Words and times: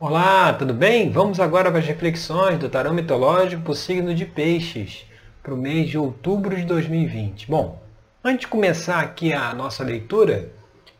Olá, 0.00 0.52
tudo 0.52 0.74
bem? 0.74 1.08
Vamos 1.08 1.38
agora 1.38 1.70
para 1.70 1.78
as 1.78 1.86
reflexões 1.86 2.58
do 2.58 2.68
tarô 2.68 2.92
mitológico 2.92 3.62
para 3.62 3.70
o 3.70 3.76
signo 3.76 4.12
de 4.12 4.26
peixes 4.26 5.06
para 5.40 5.54
o 5.54 5.56
mês 5.56 5.88
de 5.88 5.96
outubro 5.96 6.56
de 6.56 6.64
2020. 6.64 7.48
Bom, 7.48 7.80
antes 8.22 8.40
de 8.40 8.48
começar 8.48 8.98
aqui 8.98 9.32
a 9.32 9.54
nossa 9.54 9.84
leitura, 9.84 10.50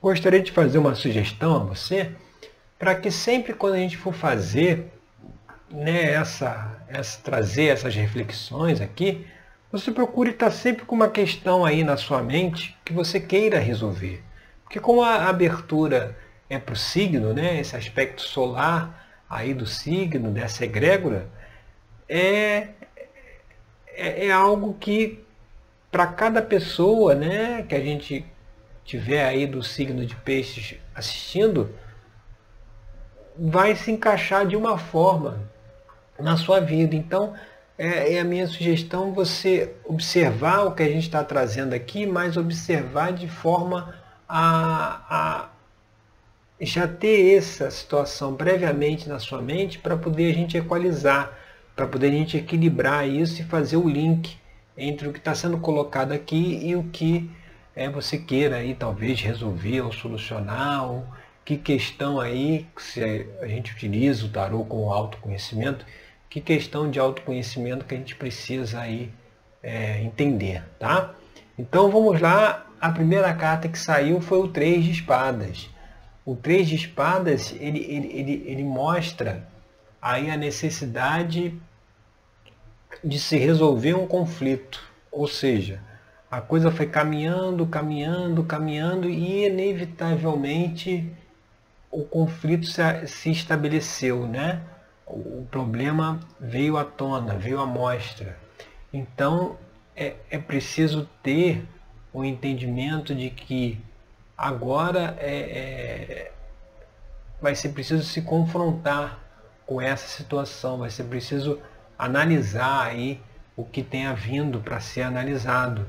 gostaria 0.01 0.41
de 0.41 0.53
fazer 0.53 0.79
uma 0.79 0.95
sugestão 0.95 1.57
a 1.57 1.59
você 1.59 2.13
para 2.79 2.95
que 2.95 3.11
sempre 3.11 3.53
quando 3.53 3.75
a 3.75 3.79
gente 3.79 3.97
for 3.97 4.15
fazer 4.15 4.93
né, 5.69 6.13
essa, 6.13 6.81
essa, 6.87 7.21
trazer 7.21 7.67
essas 7.67 7.97
reflexões 7.97 8.81
aqui, 8.81 9.27
você 9.73 9.91
procure 9.91 10.31
estar 10.31 10.53
sempre 10.53 10.85
com 10.85 10.95
uma 10.95 11.09
questão 11.09 11.65
aí 11.65 11.83
na 11.83 11.97
sua 11.97 12.23
mente 12.23 12.79
que 12.85 12.93
você 12.93 13.19
queira 13.19 13.59
resolver. 13.59 14.23
Porque 14.63 14.79
como 14.79 15.03
a 15.03 15.29
abertura 15.29 16.17
é 16.49 16.59
para 16.59 16.75
o 16.75 16.77
signo, 16.77 17.33
né, 17.33 17.61
esse 17.61 17.77
aspecto 17.77 18.23
solar 18.23 19.07
aí 19.29 19.55
do 19.55 19.67
signo, 19.67 20.31
dessa 20.31 20.65
egrégora, 20.65 21.27
é, 22.09 22.69
é, 23.87 24.27
é 24.27 24.33
algo 24.33 24.75
que 24.75 25.25
para 25.91 26.07
cada 26.07 26.43
pessoa 26.43 27.15
né, 27.15 27.63
que 27.63 27.75
a 27.75 27.81
gente 27.81 28.25
tiver 28.85 29.25
aí 29.25 29.47
do 29.47 29.63
signo 29.63 30.05
de 30.05 30.15
peixes 30.17 30.79
assistindo, 30.95 31.75
vai 33.37 33.75
se 33.75 33.91
encaixar 33.91 34.47
de 34.47 34.57
uma 34.57 34.77
forma 34.79 35.41
na 36.19 36.37
sua 36.37 36.61
vida. 36.61 36.95
Então, 36.95 37.35
é, 37.77 38.15
é, 38.15 38.21
a 38.21 38.25
minha 38.25 38.47
sugestão 38.47 39.13
você 39.13 39.75
observar 39.85 40.67
o 40.67 40.73
que 40.73 40.83
a 40.83 40.89
gente 40.89 41.05
está 41.05 41.25
trazendo 41.25 41.75
aqui, 41.75 42.07
mas 42.07 42.37
observar 42.37 43.13
de 43.13 43.27
forma 43.27 43.95
a, 44.29 45.03
a 45.09 45.49
já 46.61 46.87
ter 46.87 47.37
essa 47.37 47.71
situação 47.71 48.35
previamente 48.35 49.09
na 49.09 49.19
sua 49.19 49.43
mente 49.43 49.79
para 49.79 49.97
poder 49.97 50.31
a 50.31 50.35
gente 50.35 50.57
equalizar, 50.57 51.37
para 51.75 51.87
poder 51.87 52.09
a 52.09 52.13
gente 52.13 52.37
equilibrar 52.37 53.09
isso 53.09 53.43
e 53.43 53.45
fazer 53.45 53.77
o 53.77 53.89
link 53.89 54.37
entre 54.77 55.09
o 55.09 55.13
que 55.13 55.19
está 55.19 55.35
sendo 55.35 55.59
colocado 55.59 56.13
aqui 56.13 56.61
e 56.63 56.77
o 56.77 56.85
que 56.85 57.31
é, 57.75 57.89
você 57.89 58.19
queira 58.19 58.57
aí 58.57 58.75
talvez 58.75 59.21
resolver 59.21 59.81
ou 59.81 59.93
solucionar, 59.93 60.89
ou 60.89 61.05
que 61.45 61.57
questão 61.57 62.21
aí, 62.21 62.67
se 62.79 63.03
a 63.41 63.47
gente 63.47 63.73
utiliza 63.73 64.25
o 64.25 64.29
tarô 64.29 64.65
com 64.65 64.91
autoconhecimento, 64.91 65.85
que 66.31 66.41
questão 66.41 66.91
de 66.91 66.99
autoconhecimento 66.99 67.85
que 67.85 67.95
a 67.95 67.99
gente 67.99 68.17
precisa 68.17 68.81
aí 68.81 69.13
é, 69.63 70.01
entender, 70.03 70.63
tá? 70.79 71.15
Então 71.59 71.91
vamos 71.91 72.21
lá, 72.21 72.67
a 72.81 72.91
primeira 72.91 73.33
carta 73.35 73.69
que 73.69 73.79
saiu 73.79 74.21
foi 74.21 74.39
o 74.39 74.49
Três 74.49 74.85
de 74.85 74.93
Espadas. 74.93 75.69
O 76.25 76.35
Três 76.35 76.69
de 76.69 76.75
Espadas, 76.75 77.55
ele, 77.61 77.81
ele, 77.81 78.09
ele, 78.13 78.45
ele 78.47 78.65
mostra 78.65 79.47
aí 80.01 80.31
a 80.31 80.37
necessidade 80.37 81.59
de 83.03 83.19
se 83.19 83.37
resolver 83.37 83.95
um 83.95 84.07
conflito, 84.07 84.83
ou 85.11 85.27
seja, 85.27 85.81
a 86.31 86.41
coisa 86.41 86.71
foi 86.71 86.87
caminhando, 86.87 87.67
caminhando, 87.67 88.43
caminhando 88.45 89.09
e 89.09 89.47
inevitavelmente 89.47 91.13
o 91.91 92.03
conflito 92.05 92.67
se, 92.67 93.07
se 93.07 93.31
estabeleceu, 93.31 94.27
né? 94.27 94.61
O 95.07 95.47
problema 95.51 96.19
veio 96.41 96.77
à 96.77 96.85
tona, 96.85 97.35
veio 97.35 97.61
à 97.61 97.67
mostra. 97.67 98.37
Então 98.93 99.57
é, 99.95 100.15
é 100.29 100.39
preciso 100.39 101.09
ter 101.23 101.65
o 102.13 102.25
entendimento 102.25 103.15
de 103.15 103.31
que 103.31 103.79
agora 104.37 105.17
é, 105.19 105.37
é, 105.37 106.33
vai 107.41 107.55
ser 107.55 107.71
preciso 107.71 108.03
se 108.03 108.23
confrontar 108.23 109.19
com 109.67 109.81
essa 109.81 110.07
situação, 110.07 110.79
vai 110.79 110.91
ser 110.91 111.05
preciso 111.05 111.61
analisar 111.99 112.87
aí 112.87 113.21
o 113.57 113.65
que 113.65 113.83
tenha 113.83 114.13
vindo 114.15 114.61
para 114.61 114.81
ser 114.81 115.03
analisado. 115.03 115.87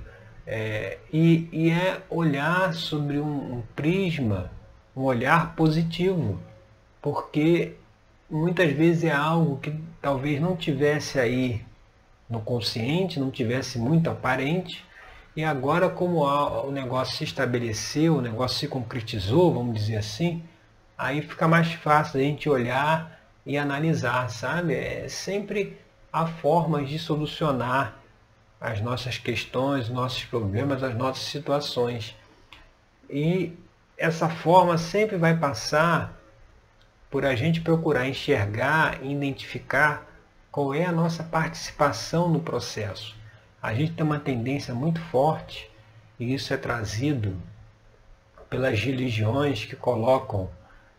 É, 0.48 1.00
e, 1.12 1.50
e, 1.52 1.72
é 1.72 2.02
olhar 2.10 2.74
sobre 2.74 3.20
um, 3.20 3.56
um 3.56 3.64
prisma, 3.76 4.52
um 4.96 5.02
olhar 5.02 5.56
positivo, 5.56 6.40
porque 7.02 7.74
muitas 8.30 8.72
vezes 8.72 9.06
é 9.06 9.12
algo 9.12 9.58
que 9.58 9.74
talvez 10.00 10.40
não 10.40 10.56
tivesse 10.56 11.20
aí 11.20 11.66
no 12.30 12.42
consciente, 12.42 13.20
não 13.20 13.32
tivesse 13.32 13.80
muito 13.80 14.10
aparente, 14.10 14.86
e 15.36 15.44
agora 15.44 15.90
como 15.90 16.24
o 16.24 16.72
negócio 16.72 17.18
se 17.18 17.24
estabeleceu, 17.26 18.18
o 18.18 18.22
negócio 18.22 18.58
se 18.58 18.68
concretizou, 18.68 19.54
vamos 19.54 19.76
dizer 19.76 19.98
assim, 19.98 20.44
aí 20.98 21.22
fica 21.22 21.48
mais 21.48 21.74
fácil 21.74 22.20
a 22.20 22.24
gente 22.24 22.50
olhar 22.50 23.20
e 23.46 23.58
analisar, 23.58 24.30
sabe? 24.30 24.74
É 24.74 25.08
sempre 25.10 25.78
há 26.12 26.26
formas 26.26 26.88
de 26.88 26.98
solucionar 26.98 27.96
as 28.62 28.80
nossas 28.80 29.18
questões, 29.18 29.90
nossos 29.90 30.24
problemas, 30.24 30.82
as 30.82 30.96
nossas 30.96 31.26
situações. 31.26 32.16
E 33.10 33.54
essa 33.98 34.30
forma 34.30 34.78
sempre 34.78 35.18
vai 35.18 35.38
passar 35.38 36.14
por 37.12 37.26
a 37.26 37.36
gente 37.36 37.62
procurar 37.62 38.08
enxergar 38.08 39.04
e 39.04 39.12
identificar 39.12 40.08
qual 40.50 40.74
é 40.74 40.86
a 40.86 40.92
nossa 40.92 41.24
participação 41.24 42.30
no 42.30 42.40
processo. 42.40 43.16
A 43.66 43.74
gente 43.74 43.94
tem 43.94 44.06
uma 44.06 44.20
tendência 44.20 44.76
muito 44.76 45.02
forte, 45.02 45.68
e 46.20 46.36
isso 46.36 46.54
é 46.54 46.58
trazido 46.58 47.36
pelas 48.48 48.80
religiões 48.80 49.66
que 49.66 49.76
colocam 49.76 50.52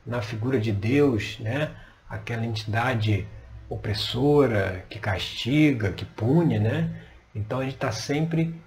na 0.05 0.21
figura 0.21 0.59
de 0.59 0.73
Deus, 0.73 1.39
né, 1.39 1.71
aquela 2.11 2.45
entidade 2.45 3.25
opressora, 3.69 4.85
que 4.91 4.99
castiga, 4.99 5.93
que 5.93 6.05
pune, 6.05 6.59
né? 6.59 6.91
Então 7.33 7.61
a 7.61 7.63
gente 7.63 7.75
está 7.75 7.93
sempre 7.93 8.61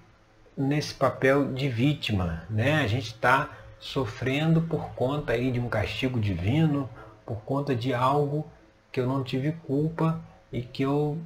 nesse 0.56 0.94
papel 0.94 1.52
de 1.52 1.68
vítima, 1.68 2.44
né? 2.48 2.80
A 2.80 2.86
gente 2.86 3.08
está 3.08 3.50
sofrendo 3.78 4.62
por 4.62 4.94
conta 4.94 5.34
aí 5.34 5.52
de 5.52 5.60
um 5.60 5.68
castigo 5.68 6.18
divino, 6.18 6.88
por 7.26 7.42
conta 7.42 7.76
de 7.76 7.92
algo 7.92 8.50
que 8.90 8.98
eu 8.98 9.06
não 9.06 9.22
tive 9.22 9.52
culpa 9.52 10.18
e 10.50 10.62
que 10.62 10.82
eu 10.82 11.18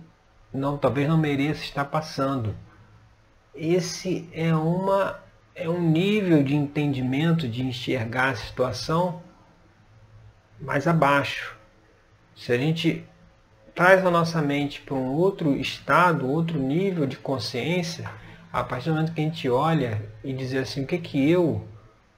não 0.54 0.78
talvez 0.78 1.08
não 1.08 1.18
mereça 1.18 1.64
estar 1.64 1.84
passando. 1.84 2.54
Esse 3.54 4.28
é 4.32 4.54
uma 4.54 5.20
é 5.54 5.68
um 5.68 5.80
nível 5.80 6.42
de 6.42 6.54
entendimento, 6.54 7.48
de 7.48 7.62
enxergar 7.62 8.30
a 8.30 8.34
situação 8.34 9.22
mais 10.60 10.88
abaixo. 10.88 11.56
Se 12.34 12.52
a 12.52 12.58
gente 12.58 13.04
traz 13.74 14.04
a 14.04 14.10
nossa 14.10 14.42
mente 14.42 14.80
para 14.80 14.94
um 14.94 15.12
outro 15.12 15.56
estado, 15.56 16.28
outro 16.28 16.58
nível 16.58 17.06
de 17.06 17.16
consciência, 17.16 18.10
a 18.52 18.62
partir 18.64 18.88
do 18.88 18.94
momento 18.94 19.12
que 19.12 19.20
a 19.20 19.24
gente 19.24 19.48
olha 19.48 20.02
e 20.22 20.32
dizer 20.32 20.58
assim, 20.58 20.82
o 20.82 20.86
que 20.86 20.98
que 20.98 21.30
eu 21.30 21.66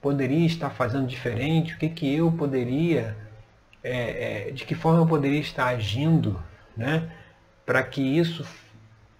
poderia 0.00 0.46
estar 0.46 0.70
fazendo 0.70 1.06
diferente, 1.06 1.74
o 1.74 1.78
que 1.78 1.88
que 1.88 2.14
eu 2.14 2.30
poderia, 2.30 3.16
é, 3.82 4.48
é, 4.48 4.50
de 4.50 4.64
que 4.64 4.74
forma 4.74 5.00
eu 5.00 5.06
poderia 5.06 5.40
estar 5.40 5.66
agindo, 5.66 6.42
né, 6.76 7.10
para 7.66 7.82
que 7.82 8.00
isso 8.00 8.46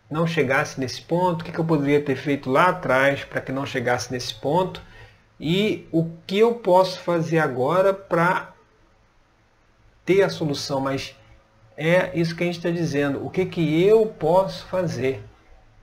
não 0.09 0.27
chegasse 0.27 0.81
nesse 0.81 1.03
ponto, 1.03 1.43
o 1.43 1.45
que, 1.45 1.59
eu 1.59 1.65
poderia 1.65 2.01
ter 2.01 2.17
feito 2.17 2.49
lá 2.49 2.69
atrás 2.69 3.25
para 3.25 3.41
que 3.41 3.51
não 3.51 3.67
chegasse 3.67 4.13
nesse 4.13 4.33
ponto 4.35 4.81
e 5.39 5.87
o 5.93 6.09
que 6.27 6.39
eu 6.39 6.55
posso 6.55 7.01
fazer 7.01 7.41
agora 7.41 7.93
para 7.93 8.55
ter 10.05 10.23
a 10.23 10.31
solução, 10.31 10.81
mas 10.81 11.15
é 11.77 12.19
isso 12.19 12.35
que 12.35 12.45
a 12.45 12.47
gente 12.47 12.59
está 12.59 12.71
dizendo. 12.71 13.27
O 13.27 13.29
que, 13.29 13.45
que 13.45 13.83
eu 13.83 14.07
posso 14.07 14.65
fazer 14.67 15.23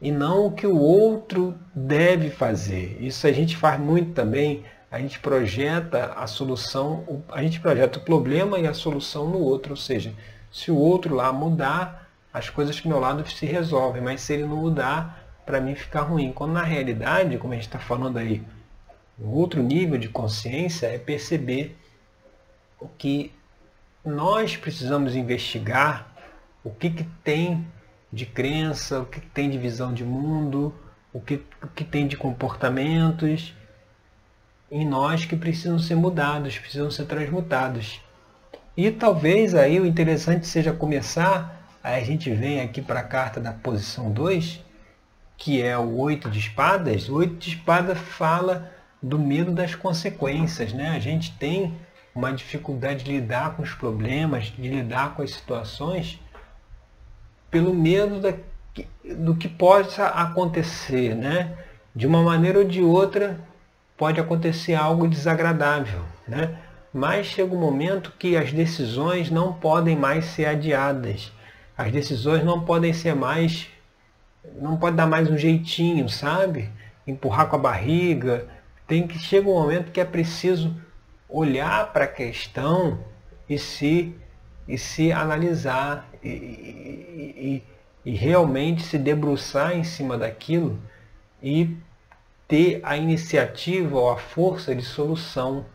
e 0.04 0.12
não 0.12 0.48
o 0.48 0.52
que 0.52 0.68
o 0.68 0.78
outro 0.78 1.56
deve 1.74 2.30
fazer. 2.30 2.98
Isso 3.00 3.26
a 3.26 3.32
gente 3.32 3.56
faz 3.56 3.80
muito 3.80 4.12
também. 4.12 4.66
A 4.92 5.00
gente 5.00 5.18
projeta 5.20 6.14
a 6.18 6.28
solução, 6.28 7.24
a 7.30 7.42
gente 7.42 7.62
projeta 7.62 8.00
o 8.00 8.02
problema 8.02 8.60
e 8.60 8.68
a 8.68 8.74
solução 8.74 9.30
no 9.30 9.40
outro. 9.40 9.72
Ou 9.72 9.78
seja, 9.78 10.14
se 10.52 10.70
o 10.70 10.76
outro 10.76 11.16
lá 11.16 11.32
mudar, 11.32 12.03
as 12.34 12.50
coisas 12.50 12.80
do 12.82 12.90
meu 12.90 13.00
lado 13.00 13.28
se 13.30 13.46
resolvem. 13.46 14.02
Mas 14.02 14.22
se 14.22 14.34
ele 14.34 14.46
não 14.46 14.58
mudar, 14.58 15.24
para 15.46 15.62
mim 15.62 15.76
fica 15.76 16.02
ruim. 16.02 16.34
Quando 16.34 16.54
na 16.54 16.64
realidade, 16.64 17.38
como 17.38 17.54
a 17.54 17.56
gente 17.56 17.68
está 17.68 17.80
falando 17.80 18.18
aí, 18.18 18.42
um 19.20 19.30
outro 19.30 19.62
nível 19.62 19.98
de 19.98 20.10
consciência 20.10 20.88
é 20.88 20.98
perceber 20.98 21.78
o 22.80 22.88
que 22.88 23.32
nós 24.04 24.58
precisamos 24.58 25.16
investigar 25.16 26.14
o 26.64 26.72
que, 26.72 26.90
que 26.90 27.04
tem 27.24 27.68
de 28.12 28.26
crença, 28.26 29.02
o 29.02 29.06
que, 29.06 29.20
que 29.20 29.30
tem 29.30 29.50
de 29.50 29.58
visão 29.58 29.94
de 29.94 30.04
mundo, 30.04 30.74
o 31.12 31.20
que, 31.20 31.44
o 31.62 31.68
que 31.68 31.84
tem 31.84 32.08
de 32.08 32.16
comportamentos 32.16 33.54
em 34.72 34.88
nós 34.88 35.26
que 35.26 35.36
precisam 35.36 35.78
ser 35.78 35.96
mudados, 35.96 36.58
precisam 36.58 36.90
ser 36.90 37.06
transmutados. 37.06 38.02
E 38.78 38.90
talvez 38.90 39.54
aí 39.54 39.80
o 39.80 39.86
interessante 39.86 40.48
seja 40.48 40.74
começar, 40.74 41.63
aí 41.84 42.02
a 42.02 42.06
gente 42.06 42.34
vem 42.34 42.62
aqui 42.62 42.82
para 42.82 43.02
a 43.02 43.04
carta 43.04 43.40
da 43.40 43.52
posição 43.52 44.10
2, 44.12 44.64
que 45.38 45.62
é 45.62 45.78
o 45.78 45.98
oito 45.98 46.30
de 46.30 46.40
espadas. 46.40 47.10
O 47.10 47.16
oito 47.16 47.36
de 47.36 47.50
espadas 47.50 47.98
fala 47.98 48.72
do 49.02 49.20
medo 49.20 49.52
das 49.52 49.76
consequências. 49.76 50.72
Né? 50.72 50.90
A 50.96 51.00
gente 51.00 51.38
tem 51.38 51.76
uma 52.16 52.32
dificuldade 52.32 53.04
de 53.04 53.12
lidar 53.12 53.56
com 53.56 53.64
os 53.64 53.74
problemas, 53.74 54.46
de 54.46 54.70
lidar 54.70 55.16
com 55.16 55.22
as 55.22 55.32
situações, 55.32 56.20
pelo 57.50 57.74
medo 57.74 58.20
da, 58.20 58.34
do 59.16 59.36
que 59.36 59.48
possa 59.48 60.08
acontecer, 60.08 61.16
né? 61.16 61.56
De 61.96 62.08
uma 62.08 62.24
maneira 62.24 62.60
ou 62.60 62.66
de 62.66 62.82
outra 62.82 63.40
pode 63.96 64.20
acontecer 64.20 64.74
algo 64.74 65.08
desagradável, 65.08 66.02
né? 66.28 66.58
Mas 66.92 67.28
chega 67.28 67.54
um 67.54 67.60
momento 67.60 68.14
que 68.18 68.38
as 68.38 68.52
decisões 68.52 69.30
não 69.30 69.54
podem 69.54 69.96
mais 69.96 70.26
ser 70.26 70.46
adiadas. 70.46 71.32
As 71.78 71.92
decisões 71.92 72.44
não 72.44 72.62
podem 72.62 72.94
ser 72.94 73.16
mais 73.16 73.70
não 74.56 74.78
pode 74.78 74.96
dar 74.96 75.08
mais 75.08 75.30
um 75.30 75.38
jeitinho, 75.38 76.10
sabe? 76.10 76.70
Empurrar 77.08 77.48
com 77.48 77.56
a 77.56 77.60
barriga. 77.60 78.48
Tem 78.88 79.08
que 79.08 79.18
chega 79.18 79.50
um 79.50 79.54
momento 79.54 79.92
que 79.92 80.02
é 80.02 80.06
preciso 80.06 80.76
olhar 81.30 81.92
para 81.94 82.06
a 82.06 82.08
questão 82.08 83.00
e 83.50 83.58
se, 83.58 84.14
e 84.68 84.78
se 84.78 85.12
analisar 85.12 86.10
e, 86.22 86.30
e, 86.30 87.64
e, 88.06 88.12
e 88.12 88.16
realmente 88.16 88.84
se 88.84 88.98
debruçar 88.98 89.76
em 89.76 89.84
cima 89.84 90.18
daquilo 90.18 90.80
e 91.42 91.76
ter 92.48 92.80
a 92.84 92.98
iniciativa 92.98 93.98
ou 93.98 94.12
a 94.12 94.18
força 94.18 94.76
de 94.76 94.84
solução, 94.84 95.66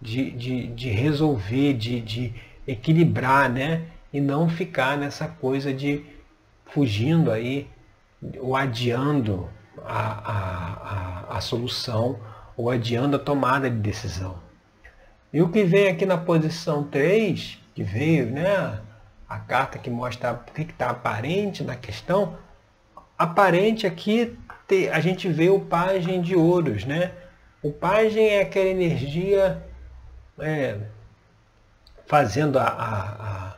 de, 0.00 0.30
de, 0.30 0.66
de 0.68 0.88
resolver, 0.90 1.74
de, 1.74 2.00
de 2.00 2.34
equilibrar, 2.66 3.50
né? 3.50 3.82
E 4.14 4.20
não 4.20 4.48
ficar 4.48 4.96
nessa 4.96 5.28
coisa 5.28 5.74
de 5.74 6.06
fugindo 6.64 7.30
aí 7.30 7.68
ou 8.40 8.56
adiando 8.56 9.50
a, 9.84 10.00
a, 10.00 11.34
a, 11.34 11.36
a 11.36 11.40
solução 11.42 12.18
ou 12.56 12.70
adiando 12.70 13.16
a 13.16 13.18
tomada 13.18 13.68
de 13.68 13.76
decisão. 13.76 14.38
E 15.32 15.42
o 15.42 15.50
que 15.50 15.64
vem 15.64 15.88
aqui 15.88 16.06
na 16.06 16.16
posição 16.16 16.84
3, 16.84 17.58
que 17.74 17.82
veio, 17.82 18.30
né, 18.30 18.80
a 19.28 19.38
carta 19.40 19.78
que 19.78 19.90
mostra 19.90 20.32
o 20.32 20.52
que 20.52 20.62
está 20.62 20.90
aparente 20.90 21.64
na 21.64 21.74
questão, 21.74 22.38
aparente 23.18 23.86
aqui 23.86 24.38
a 24.92 25.00
gente 25.00 25.28
vê 25.28 25.50
o 25.50 25.60
pajem 25.60 26.22
de 26.22 26.34
ouros, 26.34 26.84
né? 26.84 27.12
O 27.62 27.70
pajem 27.70 28.28
é 28.28 28.40
aquela 28.40 28.68
energia, 28.68 29.62
é, 30.38 30.78
fazendo 32.06 32.58
a, 32.58 32.64
a, 32.64 33.00
a, 33.02 33.54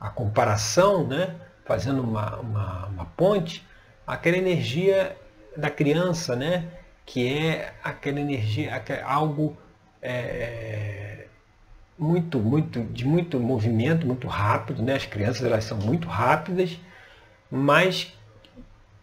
a, 0.00 0.08
comparação, 0.08 1.06
né? 1.06 1.36
fazendo 1.64 2.02
uma, 2.02 2.36
uma, 2.36 2.86
uma 2.86 3.04
ponte, 3.04 3.64
aquela 4.06 4.36
energia 4.36 5.16
da 5.56 5.70
criança, 5.70 6.34
né? 6.34 6.68
que 7.06 7.26
é 7.32 7.74
aquela 7.82 8.20
energia, 8.20 8.82
algo 9.04 9.56
é, 10.00 11.26
muito, 11.98 12.38
muito, 12.38 12.80
de 12.84 13.06
muito 13.06 13.38
movimento, 13.38 14.06
muito 14.06 14.26
rápido, 14.26 14.82
né? 14.82 14.94
As 14.94 15.04
crianças 15.04 15.44
elas 15.44 15.64
são 15.64 15.76
muito 15.76 16.08
rápidas, 16.08 16.78
mas 17.50 18.16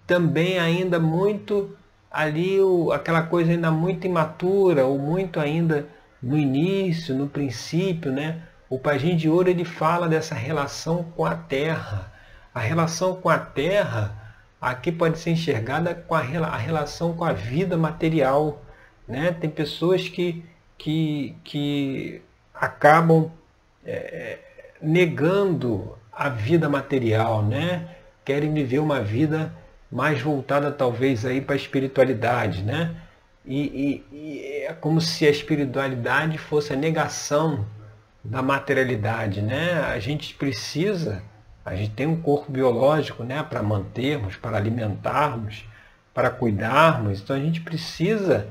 também 0.07 0.57
ainda 0.57 0.99
muito 0.99 1.77
ali 2.09 2.59
o, 2.59 2.91
aquela 2.91 3.21
coisa 3.21 3.51
ainda 3.51 3.69
muito 3.69 4.07
imatura, 4.07 4.85
ou 4.85 4.97
muito 4.97 5.39
ainda 5.39 5.87
no 6.23 6.37
início, 6.37 7.13
no 7.13 7.27
princípio, 7.27 8.11
né? 8.11 8.41
O 8.69 8.77
Pajem 8.77 9.15
de 9.15 9.29
Ouro 9.29 9.49
ele 9.49 9.65
fala 9.65 10.07
dessa 10.07 10.35
relação 10.35 11.03
com 11.15 11.25
a 11.25 11.35
terra. 11.35 12.11
A 12.53 12.59
relação 12.59 13.15
com 13.15 13.29
a 13.29 13.37
terra 13.37 14.33
aqui 14.59 14.91
pode 14.91 15.19
ser 15.19 15.31
enxergada 15.31 15.93
com 15.95 16.15
a, 16.15 16.19
a 16.19 16.57
relação 16.57 17.13
com 17.13 17.23
a 17.23 17.33
vida 17.33 17.77
material. 17.77 18.61
Né? 19.07 19.31
Tem 19.31 19.49
pessoas 19.49 20.09
que 20.09 20.43
que, 20.77 21.35
que 21.43 22.21
acabam 22.53 23.31
é, 23.85 24.37
negando 24.81 25.97
a 26.11 26.29
vida 26.29 26.69
material, 26.69 27.43
né? 27.43 27.95
Querem 28.23 28.53
viver 28.53 28.79
uma 28.79 29.01
vida 29.01 29.53
mais 29.91 30.21
voltada 30.21 30.71
talvez 30.71 31.25
aí 31.25 31.41
para 31.41 31.55
a 31.55 31.57
espiritualidade, 31.57 32.63
né? 32.63 32.95
E, 33.45 34.03
e, 34.11 34.15
e, 34.15 34.65
é 34.65 34.73
como 34.73 34.99
se 34.99 35.25
a 35.25 35.29
espiritualidade 35.29 36.37
fosse 36.37 36.73
a 36.73 36.75
negação 36.75 37.65
da 38.23 38.41
materialidade, 38.41 39.41
né? 39.41 39.81
A 39.81 39.99
gente 39.99 40.33
precisa, 40.33 41.23
a 41.63 41.75
gente 41.75 41.91
tem 41.91 42.07
um 42.07 42.21
corpo 42.21 42.51
biológico, 42.51 43.23
né? 43.23 43.43
Para 43.43 43.63
mantermos, 43.63 44.35
para 44.35 44.57
alimentarmos, 44.57 45.65
para 46.13 46.29
cuidarmos, 46.29 47.21
então 47.21 47.35
a 47.35 47.39
gente 47.39 47.61
precisa 47.61 48.47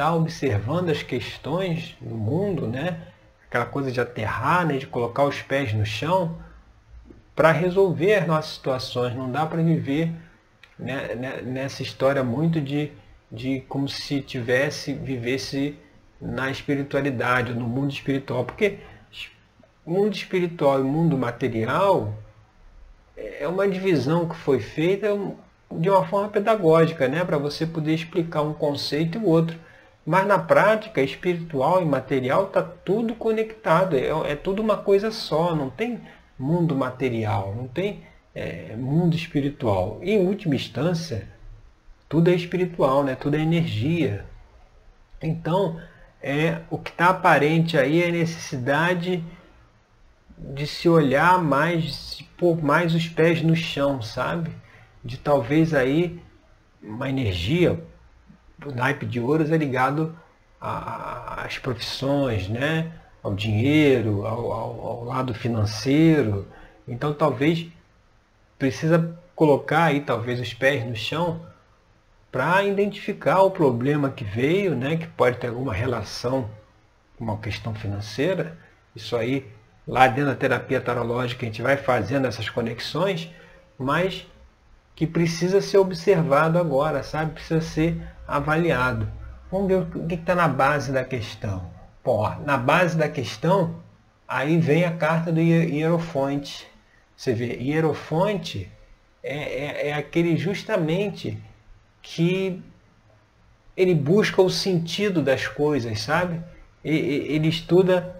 está 0.00 0.14
observando 0.14 0.88
as 0.88 1.02
questões 1.02 1.94
do 2.00 2.14
mundo, 2.14 2.66
né? 2.66 3.02
aquela 3.46 3.66
coisa 3.66 3.92
de 3.92 4.00
aterrar, 4.00 4.66
né? 4.66 4.78
de 4.78 4.86
colocar 4.86 5.24
os 5.24 5.42
pés 5.42 5.74
no 5.74 5.84
chão, 5.84 6.38
para 7.36 7.52
resolver 7.52 8.14
as 8.14 8.26
nossas 8.26 8.54
situações. 8.54 9.14
Não 9.14 9.30
dá 9.30 9.44
para 9.44 9.62
viver 9.62 10.10
né, 10.78 11.14
né, 11.14 11.42
nessa 11.42 11.82
história 11.82 12.24
muito 12.24 12.62
de, 12.62 12.90
de 13.30 13.60
como 13.68 13.90
se 13.90 14.22
tivesse, 14.22 14.94
vivesse 14.94 15.78
na 16.18 16.50
espiritualidade, 16.50 17.52
no 17.52 17.66
mundo 17.66 17.92
espiritual. 17.92 18.46
Porque 18.46 18.78
mundo 19.86 20.14
espiritual 20.14 20.80
e 20.80 20.84
mundo 20.84 21.16
material 21.16 22.14
é 23.16 23.46
uma 23.46 23.68
divisão 23.68 24.28
que 24.28 24.36
foi 24.36 24.60
feita 24.60 25.08
de 25.70 25.88
uma 25.88 26.04
forma 26.06 26.28
pedagógica, 26.28 27.08
né? 27.08 27.24
para 27.24 27.38
você 27.38 27.66
poder 27.66 27.94
explicar 27.94 28.42
um 28.42 28.52
conceito 28.52 29.18
e 29.18 29.20
o 29.20 29.26
outro. 29.26 29.58
Mas 30.04 30.26
na 30.26 30.38
prática, 30.38 31.02
espiritual 31.02 31.82
e 31.82 31.84
material 31.84 32.46
está 32.46 32.62
tudo 32.62 33.14
conectado, 33.14 33.96
é, 33.96 34.32
é, 34.32 34.36
tudo 34.36 34.62
uma 34.62 34.76
coisa 34.76 35.10
só, 35.10 35.54
não 35.54 35.70
tem 35.70 36.00
mundo 36.38 36.74
material, 36.74 37.54
não 37.54 37.68
tem 37.68 38.02
é, 38.34 38.74
mundo 38.76 39.14
espiritual. 39.14 40.00
E, 40.02 40.12
em 40.12 40.26
última 40.26 40.54
instância, 40.54 41.28
tudo 42.08 42.30
é 42.30 42.34
espiritual, 42.34 43.04
né? 43.04 43.14
tudo 43.14 43.36
é 43.36 43.40
energia. 43.40 44.24
Então, 45.22 45.78
é, 46.22 46.60
o 46.70 46.78
que 46.78 46.90
está 46.90 47.10
aparente 47.10 47.78
aí 47.78 48.02
é 48.02 48.08
a 48.08 48.12
necessidade 48.12 49.22
de 50.40 50.66
se 50.66 50.88
olhar 50.88 51.42
mais, 51.42 52.16
de 52.16 52.24
pôr 52.24 52.62
mais 52.62 52.94
os 52.94 53.06
pés 53.06 53.42
no 53.42 53.54
chão, 53.54 54.00
sabe? 54.00 54.50
De 55.04 55.18
talvez 55.18 55.74
aí 55.74 56.20
uma 56.82 57.08
energia, 57.08 57.82
o 58.64 58.72
naipe 58.72 59.04
de 59.04 59.20
ouros 59.20 59.50
é 59.50 59.56
ligado 59.56 60.16
às 60.60 61.58
profissões, 61.58 62.48
né? 62.48 62.92
ao 63.22 63.34
dinheiro, 63.34 64.26
ao, 64.26 64.52
ao, 64.52 64.86
ao, 64.86 65.04
lado 65.04 65.34
financeiro. 65.34 66.46
Então 66.88 67.12
talvez 67.12 67.68
precisa 68.58 69.18
colocar 69.34 69.84
aí 69.84 70.00
talvez 70.00 70.40
os 70.40 70.52
pés 70.54 70.84
no 70.84 70.96
chão 70.96 71.40
para 72.32 72.62
identificar 72.62 73.42
o 73.42 73.50
problema 73.50 74.10
que 74.10 74.24
veio, 74.24 74.74
né? 74.74 74.96
que 74.96 75.06
pode 75.06 75.38
ter 75.38 75.48
alguma 75.48 75.74
relação 75.74 76.48
com 77.16 77.24
uma 77.24 77.38
questão 77.38 77.74
financeira. 77.74 78.56
Isso 78.94 79.16
aí 79.16 79.46
lá 79.86 80.06
dentro 80.06 80.30
da 80.30 80.36
terapia 80.36 80.80
tarológica 80.80 81.44
a 81.44 81.46
gente 81.46 81.62
vai 81.62 81.76
fazendo 81.76 82.26
essas 82.26 82.48
conexões, 82.48 83.30
mas 83.78 84.26
que 84.94 85.06
precisa 85.06 85.60
ser 85.60 85.78
observado 85.78 86.58
agora, 86.58 87.02
sabe? 87.02 87.32
Precisa 87.32 87.60
ser 87.60 88.02
avaliado. 88.28 89.10
Vamos 89.50 89.68
ver 89.68 89.74
o 89.96 90.06
que 90.06 90.14
está 90.14 90.34
na 90.34 90.46
base 90.46 90.92
da 90.92 91.04
questão. 91.04 91.70
Pô, 92.02 92.28
na 92.46 92.56
base 92.56 92.96
da 92.96 93.08
questão, 93.08 93.76
aí 94.28 94.58
vem 94.58 94.84
a 94.84 94.92
carta 94.92 95.32
do 95.32 95.40
Hierofonte. 95.40 96.66
Você 97.16 97.32
vê, 97.32 97.56
Hierofonte 97.60 98.70
é, 99.22 99.36
é, 99.36 99.88
é 99.88 99.92
aquele 99.94 100.36
justamente 100.36 101.42
que 102.02 102.62
ele 103.76 103.94
busca 103.94 104.42
o 104.42 104.50
sentido 104.50 105.22
das 105.22 105.46
coisas, 105.46 106.00
sabe? 106.00 106.40
Ele 106.84 107.48
estuda 107.48 108.19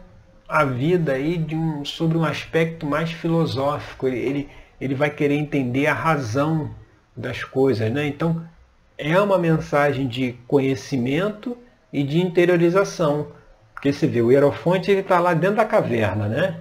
a 0.51 0.65
vida 0.65 1.13
aí 1.13 1.39
de 1.39 1.55
um, 1.55 1.85
sobre 1.85 2.19
um 2.19 2.25
aspecto 2.25 2.85
mais 2.85 3.13
filosófico. 3.13 4.09
Ele, 4.09 4.49
ele, 4.81 4.95
vai 4.95 5.11
querer 5.11 5.37
entender 5.37 5.87
a 5.87 5.95
razão 5.95 6.75
das 7.17 7.45
coisas, 7.45 7.91
né? 7.91 8.07
Então, 8.07 8.45
é 8.99 9.19
uma 9.21 9.39
mensagem 9.39 10.07
de 10.09 10.33
conhecimento 10.47 11.57
e 11.93 12.03
de 12.03 12.21
interiorização. 12.21 13.29
Porque 13.73 13.93
você 13.93 14.07
vê, 14.07 14.21
o 14.21 14.31
Hierofonte 14.31 14.91
está 14.91 15.19
lá 15.19 15.33
dentro 15.33 15.57
da 15.57 15.65
caverna, 15.65 16.29
né? 16.29 16.61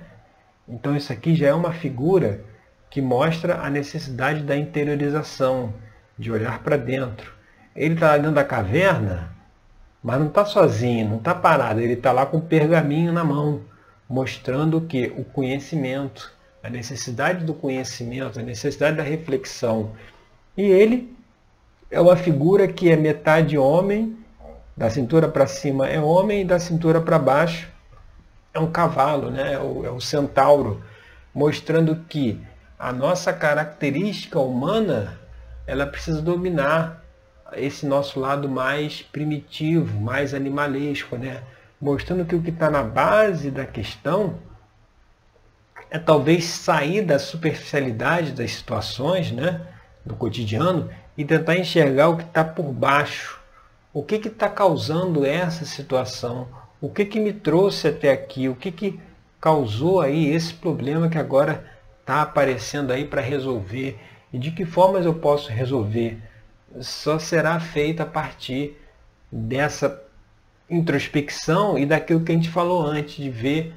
Então 0.67 0.96
isso 0.96 1.12
aqui 1.12 1.36
já 1.36 1.48
é 1.48 1.53
uma 1.53 1.74
figura 1.74 2.41
que 2.89 3.01
mostra 3.01 3.62
a 3.62 3.69
necessidade 3.69 4.43
da 4.43 4.55
interiorização, 4.55 5.74
de 6.17 6.31
olhar 6.31 6.60
para 6.60 6.77
dentro. 6.77 7.34
Ele 7.75 7.96
está 7.96 8.12
lá 8.12 8.17
dentro 8.17 8.34
da 8.34 8.43
caverna, 8.43 9.31
mas 10.03 10.19
não 10.19 10.27
está 10.27 10.46
sozinho, 10.46 11.10
não 11.10 11.17
está 11.17 11.34
parado, 11.34 11.79
ele 11.81 11.93
está 11.93 12.12
lá 12.12 12.25
com 12.25 12.38
o 12.38 12.41
pergaminho 12.41 13.12
na 13.12 13.24
mão, 13.24 13.62
mostrando 14.10 14.82
que? 14.82 15.13
O 15.16 15.24
conhecimento, 15.24 16.34
a 16.63 16.70
necessidade 16.70 17.46
do 17.46 17.54
conhecimento, 17.54 18.39
a 18.39 18.44
necessidade 18.44 18.98
da 18.98 19.04
reflexão. 19.04 19.92
E 20.58 20.63
ele 20.63 21.16
é 21.92 22.01
uma 22.01 22.16
figura 22.16 22.68
que 22.68 22.89
é 22.92 22.96
metade 22.96 23.58
homem, 23.58 24.18
da 24.75 24.89
cintura 24.89 25.28
para 25.28 25.46
cima 25.46 25.88
é 25.88 26.00
homem 26.00 26.42
e 26.42 26.46
da 26.46 26.58
cintura 26.58 27.01
para 27.01 27.20
baixo 27.20 27.70
é 28.54 28.60
um 28.60 28.72
cavalo, 28.72 29.30
né? 29.30 29.54
é, 29.54 29.60
o, 29.60 29.86
é 29.86 29.92
o 29.92 30.00
centauro, 30.00 30.82
mostrando 31.34 31.96
que 32.08 32.42
a 32.78 32.92
nossa 32.92 33.34
característica 33.34 34.39
humana 34.39 35.20
ela 35.68 35.86
precisa 35.86 36.22
dominar 36.22 37.04
esse 37.54 37.86
nosso 37.86 38.20
lado 38.20 38.48
mais 38.48 39.01
primitivo, 39.01 40.00
mais 40.00 40.34
animalesco, 40.34 41.18
né? 41.18 41.44
Mostrando 41.80 42.26
que 42.26 42.36
o 42.36 42.42
que 42.42 42.50
está 42.50 42.70
na 42.70 42.84
base 42.84 43.50
da 43.50 43.66
questão 43.66 44.38
é 45.90 45.98
talvez 45.98 46.46
sair 46.46 47.02
da 47.02 47.18
superficialidade 47.18 48.34
das 48.34 48.52
situações, 48.52 49.32
né, 49.32 49.62
do 50.06 50.16
cotidiano, 50.16 50.90
e 51.18 51.26
tentar 51.26 51.58
enxergar 51.58 52.10
o 52.10 52.18
que 52.18 52.24
está 52.24 52.44
por 52.44 52.72
baixo. 52.72 53.40
O 53.94 54.04
que 54.04 54.16
está 54.16 54.48
causando 54.48 55.26
essa 55.26 55.66
situação? 55.66 56.48
O 56.80 56.90
que, 56.90 57.06
que 57.06 57.20
me 57.20 57.34
trouxe 57.34 57.88
até 57.88 58.12
aqui? 58.12 58.48
O 58.48 58.56
que, 58.56 58.72
que 58.72 59.00
causou 59.42 60.00
aí 60.00 60.30
esse 60.30 60.54
problema 60.54 61.10
que 61.10 61.18
agora 61.18 61.66
está 62.00 62.22
aparecendo 62.22 62.92
aí 62.92 63.06
para 63.06 63.22
resolver? 63.22 64.00
E 64.32 64.38
de 64.38 64.52
que 64.52 64.64
formas 64.64 65.06
eu 65.06 65.14
posso 65.16 65.50
resolver? 65.50 66.22
Só 66.80 67.18
será 67.18 67.60
feito 67.60 68.02
a 68.02 68.06
partir 68.06 68.80
dessa 69.32 69.90
introspecção 70.70 71.78
e 71.78 71.86
daquilo 71.86 72.24
que 72.24 72.32
a 72.32 72.36
gente 72.36 72.50
falou 72.50 72.82
antes, 72.82 73.16
de 73.16 73.30
ver 73.30 73.74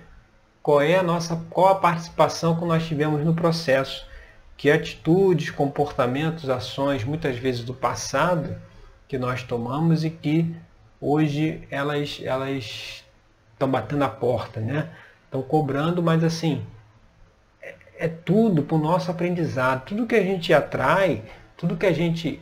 qual 0.62 0.80
é 0.80 0.96
a 0.96 1.02
nossa, 1.02 1.36
qual 1.50 1.68
a 1.68 1.74
participação 1.74 2.56
que 2.56 2.64
nós 2.64 2.86
tivemos 2.86 3.24
no 3.24 3.34
processo, 3.34 4.06
que 4.56 4.70
atitudes, 4.70 5.50
comportamentos, 5.50 6.48
ações, 6.48 7.02
muitas 7.04 7.36
vezes 7.36 7.64
do 7.64 7.74
passado, 7.74 8.56
que 9.08 9.18
nós 9.18 9.42
tomamos 9.42 10.04
e 10.04 10.10
que 10.10 10.54
hoje 11.00 11.66
elas 11.70 12.20
elas 12.22 13.04
estão 13.52 13.70
batendo 13.70 14.04
a 14.04 14.08
porta, 14.08 14.60
né? 14.60 14.88
Estão 15.24 15.42
cobrando, 15.42 16.02
mas 16.02 16.22
assim 16.22 16.64
é, 17.60 17.74
é 17.98 18.08
tudo 18.08 18.62
para 18.62 18.76
o 18.76 18.80
nosso 18.80 19.10
aprendizado, 19.10 19.86
tudo 19.86 20.06
que 20.06 20.14
a 20.14 20.22
gente 20.22 20.54
atrai, 20.54 21.22
tudo 21.56 21.76
que 21.76 21.86
a 21.86 21.92
gente 21.92 22.40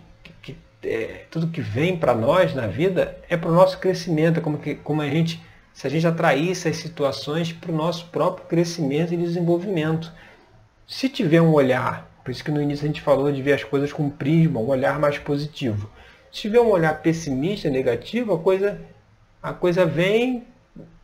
é, 0.82 1.24
tudo 1.30 1.48
que 1.48 1.60
vem 1.60 1.96
para 1.96 2.14
nós 2.14 2.54
na 2.54 2.66
vida 2.66 3.18
é 3.28 3.36
para 3.36 3.50
o 3.50 3.54
nosso 3.54 3.78
crescimento, 3.78 4.38
é 4.38 4.40
como 4.42 4.58
que 4.58 4.74
como 4.74 5.02
a 5.02 5.08
gente 5.08 5.42
se 5.72 5.86
a 5.86 5.90
gente 5.90 6.06
atraísse 6.06 6.68
as 6.68 6.76
situações 6.76 7.52
para 7.52 7.70
o 7.70 7.74
nosso 7.74 8.06
próprio 8.06 8.46
crescimento 8.46 9.14
e 9.14 9.16
desenvolvimento. 9.16 10.12
Se 10.86 11.08
tiver 11.08 11.40
um 11.40 11.52
olhar, 11.52 12.10
por 12.24 12.30
isso 12.30 12.44
que 12.44 12.50
no 12.50 12.60
início 12.60 12.84
a 12.84 12.88
gente 12.88 13.00
falou 13.00 13.30
de 13.30 13.40
ver 13.40 13.54
as 13.54 13.64
coisas 13.64 13.92
com 13.92 14.10
prisma, 14.10 14.60
um 14.60 14.66
olhar 14.66 14.98
mais 14.98 15.18
positivo. 15.18 15.88
Se 16.32 16.42
tiver 16.42 16.60
um 16.60 16.68
olhar 16.68 17.00
pessimista, 17.00 17.70
negativo, 17.70 18.34
a 18.34 18.38
coisa, 18.38 18.80
a 19.42 19.52
coisa 19.52 19.86
vem, 19.86 20.44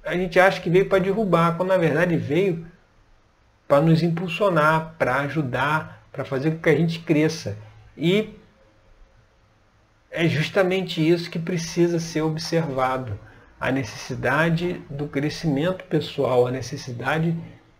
a 0.04 0.14
gente 0.14 0.38
acha 0.38 0.60
que 0.60 0.68
veio 0.68 0.88
para 0.88 0.98
derrubar, 0.98 1.56
quando 1.56 1.68
na 1.68 1.78
verdade 1.78 2.16
veio 2.16 2.66
para 3.66 3.80
nos 3.80 4.02
impulsionar, 4.02 4.94
para 4.98 5.16
ajudar, 5.20 6.06
para 6.12 6.24
fazer 6.24 6.52
com 6.52 6.58
que 6.58 6.68
a 6.68 6.76
gente 6.76 6.98
cresça. 7.00 7.56
E 7.96 8.30
é 10.16 10.26
justamente 10.26 11.06
isso 11.06 11.30
que 11.30 11.38
precisa 11.38 12.00
ser 12.00 12.22
observado 12.22 13.20
a 13.60 13.70
necessidade 13.70 14.80
do 14.88 15.06
crescimento 15.06 15.84
pessoal, 15.84 16.46
a 16.46 16.50
necessidade 16.50 17.32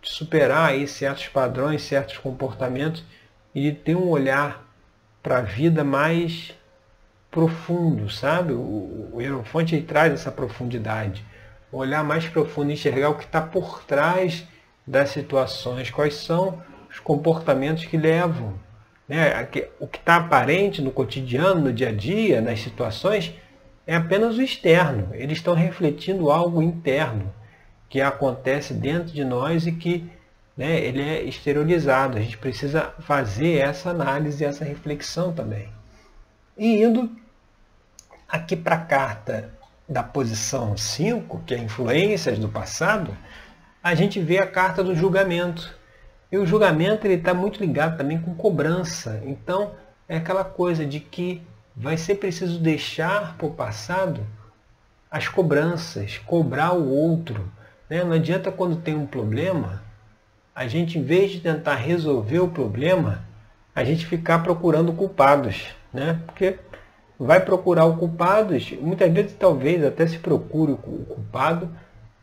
de 0.02 0.10
superar 0.10 0.68
aí 0.68 0.86
certos 0.86 1.28
padrões, 1.28 1.80
certos 1.80 2.18
comportamentos 2.18 3.02
e 3.54 3.62
de 3.62 3.72
ter 3.72 3.96
um 3.96 4.10
olhar 4.10 4.70
para 5.22 5.38
a 5.38 5.40
vida 5.40 5.82
mais 5.82 6.54
profundo, 7.30 8.10
sabe? 8.10 8.52
O, 8.52 9.10
o 9.14 9.82
traz 9.86 10.12
essa 10.12 10.30
profundidade. 10.30 11.24
Olhar 11.72 12.04
mais 12.04 12.28
profundo, 12.28 12.70
enxergar 12.70 13.08
o 13.08 13.14
que 13.14 13.24
está 13.24 13.40
por 13.40 13.82
trás 13.84 14.46
das 14.86 15.08
situações, 15.08 15.90
quais 15.90 16.16
são 16.16 16.62
os 16.90 17.00
comportamentos 17.00 17.86
que 17.86 17.96
levam. 17.96 18.65
Né? 19.08 19.48
O 19.78 19.86
que 19.86 19.98
está 19.98 20.16
aparente 20.16 20.82
no 20.82 20.90
cotidiano, 20.90 21.60
no 21.60 21.72
dia 21.72 21.90
a 21.90 21.92
dia, 21.92 22.40
nas 22.40 22.60
situações, 22.60 23.34
é 23.86 23.94
apenas 23.94 24.36
o 24.36 24.42
externo. 24.42 25.10
Eles 25.12 25.38
estão 25.38 25.54
refletindo 25.54 26.30
algo 26.30 26.60
interno 26.60 27.32
que 27.88 28.00
acontece 28.00 28.74
dentro 28.74 29.12
de 29.12 29.24
nós 29.24 29.66
e 29.66 29.72
que 29.72 30.10
né, 30.56 30.80
ele 30.80 31.02
é 31.02 31.22
exteriorizado. 31.22 32.18
A 32.18 32.20
gente 32.20 32.38
precisa 32.38 32.94
fazer 33.00 33.58
essa 33.58 33.90
análise, 33.90 34.44
essa 34.44 34.64
reflexão 34.64 35.32
também. 35.32 35.68
E 36.56 36.82
indo 36.82 37.10
aqui 38.28 38.56
para 38.56 38.76
a 38.76 38.80
carta 38.80 39.52
da 39.88 40.02
posição 40.02 40.76
5, 40.76 41.42
que 41.46 41.54
é 41.54 41.58
influências 41.58 42.38
do 42.38 42.48
passado, 42.48 43.16
a 43.82 43.94
gente 43.94 44.20
vê 44.20 44.38
a 44.38 44.46
carta 44.46 44.82
do 44.82 44.96
julgamento. 44.96 45.76
E 46.30 46.38
o 46.38 46.46
julgamento 46.46 47.06
está 47.06 47.32
muito 47.32 47.60
ligado 47.60 47.96
também 47.96 48.20
com 48.20 48.34
cobrança. 48.34 49.22
Então, 49.24 49.72
é 50.08 50.16
aquela 50.16 50.44
coisa 50.44 50.84
de 50.84 51.00
que 51.00 51.42
vai 51.74 51.96
ser 51.96 52.16
preciso 52.16 52.58
deixar 52.58 53.36
para 53.36 53.46
o 53.46 53.52
passado 53.52 54.26
as 55.10 55.28
cobranças, 55.28 56.18
cobrar 56.18 56.72
o 56.72 56.88
outro. 56.88 57.50
Né? 57.88 58.02
Não 58.02 58.12
adianta 58.12 58.50
quando 58.50 58.76
tem 58.76 58.94
um 58.94 59.06
problema, 59.06 59.82
a 60.54 60.66
gente, 60.66 60.98
em 60.98 61.02
vez 61.02 61.30
de 61.30 61.40
tentar 61.40 61.76
resolver 61.76 62.40
o 62.40 62.48
problema, 62.48 63.22
a 63.74 63.84
gente 63.84 64.06
ficar 64.06 64.40
procurando 64.40 64.92
culpados. 64.92 65.66
Né? 65.92 66.20
Porque 66.26 66.58
vai 67.18 67.40
procurar 67.40 67.84
o 67.84 67.96
culpado, 67.96 68.54
muitas 68.80 69.12
vezes 69.12 69.36
talvez 69.38 69.84
até 69.84 70.06
se 70.06 70.18
procure 70.18 70.72
o 70.72 70.76
culpado 70.76 71.70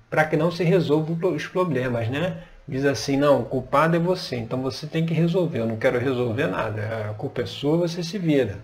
para 0.09 0.25
que 0.25 0.37
não 0.37 0.51
se 0.51 0.63
resolvam 0.63 1.17
os 1.33 1.47
problemas. 1.47 2.09
Né? 2.09 2.37
Diz 2.67 2.85
assim, 2.85 3.17
não, 3.17 3.41
o 3.41 3.45
culpado 3.45 3.95
é 3.95 3.99
você, 3.99 4.37
então 4.37 4.61
você 4.61 4.87
tem 4.87 5.05
que 5.05 5.13
resolver, 5.13 5.59
eu 5.59 5.67
não 5.67 5.75
quero 5.75 5.99
resolver 5.99 6.47
nada, 6.47 7.09
a 7.09 7.13
culpa 7.13 7.41
é 7.41 7.45
sua, 7.45 7.77
você 7.77 8.01
se 8.01 8.17
vira. 8.17 8.57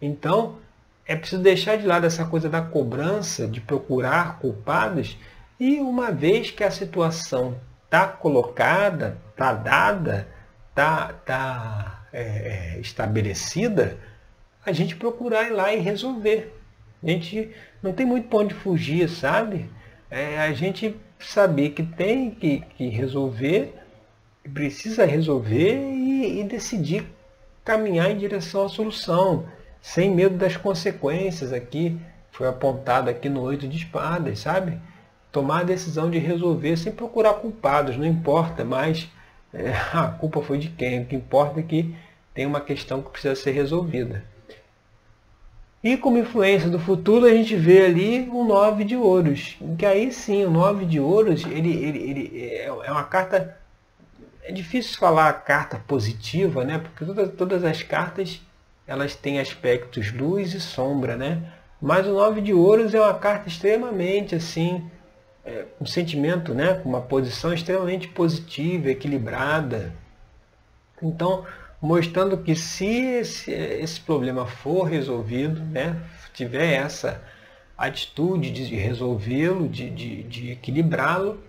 Então, 0.00 0.58
é 1.04 1.16
preciso 1.16 1.42
deixar 1.42 1.76
de 1.76 1.86
lado 1.86 2.06
essa 2.06 2.24
coisa 2.24 2.48
da 2.48 2.62
cobrança, 2.62 3.48
de 3.48 3.60
procurar 3.60 4.38
culpados, 4.38 5.18
e 5.58 5.80
uma 5.80 6.12
vez 6.12 6.52
que 6.52 6.62
a 6.62 6.70
situação 6.70 7.56
está 7.84 8.06
colocada, 8.06 9.18
está 9.30 9.52
dada, 9.52 10.28
está 10.70 11.12
tá, 11.24 12.06
é, 12.12 12.78
estabelecida, 12.80 13.98
a 14.64 14.72
gente 14.72 14.94
procurar 14.94 15.48
ir 15.48 15.50
lá 15.50 15.74
e 15.74 15.80
resolver. 15.80 16.56
A 17.02 17.10
gente 17.10 17.50
não 17.82 17.92
tem 17.92 18.06
muito 18.06 18.28
para 18.28 18.38
onde 18.38 18.54
fugir, 18.54 19.08
sabe? 19.08 19.68
É 20.14 20.38
a 20.40 20.52
gente 20.52 20.94
saber 21.18 21.70
que 21.70 21.82
tem 21.82 22.30
que, 22.30 22.60
que 22.76 22.86
resolver, 22.88 23.74
precisa 24.52 25.06
resolver 25.06 25.74
e, 25.74 26.38
e 26.38 26.44
decidir 26.44 27.06
caminhar 27.64 28.10
em 28.10 28.18
direção 28.18 28.66
à 28.66 28.68
solução 28.68 29.46
sem 29.80 30.14
medo 30.14 30.36
das 30.36 30.54
consequências 30.54 31.50
aqui, 31.50 31.98
foi 32.30 32.46
apontado 32.46 33.08
aqui 33.08 33.30
no 33.30 33.40
oito 33.40 33.66
de 33.66 33.78
espadas, 33.78 34.40
sabe? 34.40 34.78
Tomar 35.32 35.60
a 35.60 35.64
decisão 35.64 36.10
de 36.10 36.18
resolver 36.18 36.76
sem 36.76 36.92
procurar 36.92 37.34
culpados, 37.34 37.96
não 37.96 38.04
importa 38.04 38.66
mais 38.66 39.08
é, 39.50 39.72
a 39.96 40.08
culpa 40.08 40.42
foi 40.42 40.58
de 40.58 40.68
quem, 40.68 41.00
o 41.00 41.06
que 41.06 41.16
importa 41.16 41.60
é 41.60 41.62
que 41.62 41.96
tem 42.34 42.44
uma 42.44 42.60
questão 42.60 43.00
que 43.00 43.08
precisa 43.08 43.34
ser 43.34 43.52
resolvida. 43.52 44.24
E 45.82 45.96
como 45.96 46.16
influência 46.16 46.70
do 46.70 46.78
futuro, 46.78 47.26
a 47.26 47.30
gente 47.30 47.56
vê 47.56 47.84
ali 47.84 48.28
o 48.32 48.44
nove 48.44 48.84
de 48.84 48.96
ouros, 48.96 49.56
que 49.76 49.84
aí 49.84 50.12
sim, 50.12 50.44
o 50.44 50.50
nove 50.50 50.84
de 50.86 51.00
ouros, 51.00 51.44
ele, 51.44 51.72
ele, 51.72 51.98
ele 51.98 52.40
é, 52.40 52.66
é 52.66 52.92
uma 52.92 53.02
carta, 53.02 53.58
é 54.44 54.52
difícil 54.52 54.96
falar 54.96 55.32
carta 55.32 55.82
positiva, 55.88 56.64
né? 56.64 56.78
Porque 56.78 57.04
todas, 57.04 57.34
todas 57.34 57.64
as 57.64 57.82
cartas 57.82 58.40
elas 58.86 59.16
têm 59.16 59.40
aspectos 59.40 60.12
luz 60.12 60.54
e 60.54 60.60
sombra, 60.60 61.16
né? 61.16 61.42
Mas 61.80 62.06
o 62.06 62.12
nove 62.12 62.40
de 62.40 62.54
ouros 62.54 62.94
é 62.94 63.00
uma 63.00 63.14
carta 63.14 63.48
extremamente 63.48 64.36
assim, 64.36 64.88
é, 65.44 65.64
um 65.80 65.86
sentimento, 65.86 66.54
né? 66.54 66.80
Uma 66.84 67.00
posição 67.00 67.52
extremamente 67.52 68.06
positiva, 68.06 68.88
equilibrada. 68.88 69.92
Então, 71.02 71.44
mostrando 71.82 72.38
que 72.38 72.54
se 72.54 72.86
esse, 72.86 73.50
esse 73.50 74.00
problema 74.00 74.46
for 74.46 74.84
resolvido, 74.84 75.60
né? 75.60 75.96
Tiver 76.32 76.74
essa 76.74 77.20
atitude 77.76 78.52
de 78.52 78.76
resolvê-lo, 78.76 79.68
de, 79.68 79.90
de, 79.90 80.22
de 80.22 80.52
equilibrá-lo, 80.52 81.42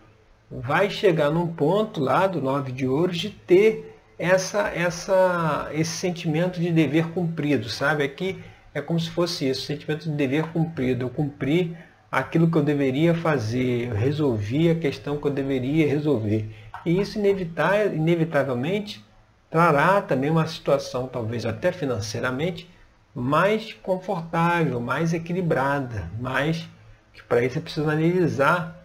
vai 0.50 0.90
chegar 0.90 1.30
num 1.30 1.48
ponto 1.48 2.02
lá 2.02 2.26
do 2.26 2.42
nove 2.42 2.72
de 2.72 2.88
ouros 2.88 3.18
de 3.18 3.30
ter 3.30 3.96
essa, 4.18 4.70
essa, 4.70 5.70
esse 5.72 5.92
sentimento 5.92 6.60
de 6.60 6.72
dever 6.72 7.10
cumprido, 7.10 7.70
sabe? 7.70 8.04
Aqui 8.04 8.40
é 8.74 8.82
como 8.82 9.00
se 9.00 9.12
fosse 9.12 9.48
isso, 9.48 9.62
sentimento 9.62 10.10
de 10.10 10.16
dever 10.16 10.46
cumprido. 10.52 11.06
Eu 11.06 11.10
cumpri 11.10 11.78
aquilo 12.12 12.50
que 12.50 12.58
eu 12.58 12.64
deveria 12.64 13.14
fazer, 13.14 13.90
eu 13.90 13.96
resolvi 13.96 14.70
a 14.70 14.76
questão 14.76 15.18
que 15.18 15.28
eu 15.28 15.32
deveria 15.32 15.88
resolver. 15.88 16.50
E 16.86 17.00
isso 17.00 17.20
inevitavelmente 17.20 19.04
trará 19.54 20.02
também 20.02 20.32
uma 20.32 20.48
situação, 20.48 21.08
talvez 21.08 21.46
até 21.46 21.72
financeiramente, 21.72 22.68
mais 23.14 23.72
confortável, 23.72 24.80
mais 24.80 25.14
equilibrada, 25.14 26.10
mais 26.20 26.68
que 27.14 27.22
para 27.22 27.46
isso 27.46 27.60
é 27.60 27.62
preciso 27.62 27.88
analisar 27.88 28.84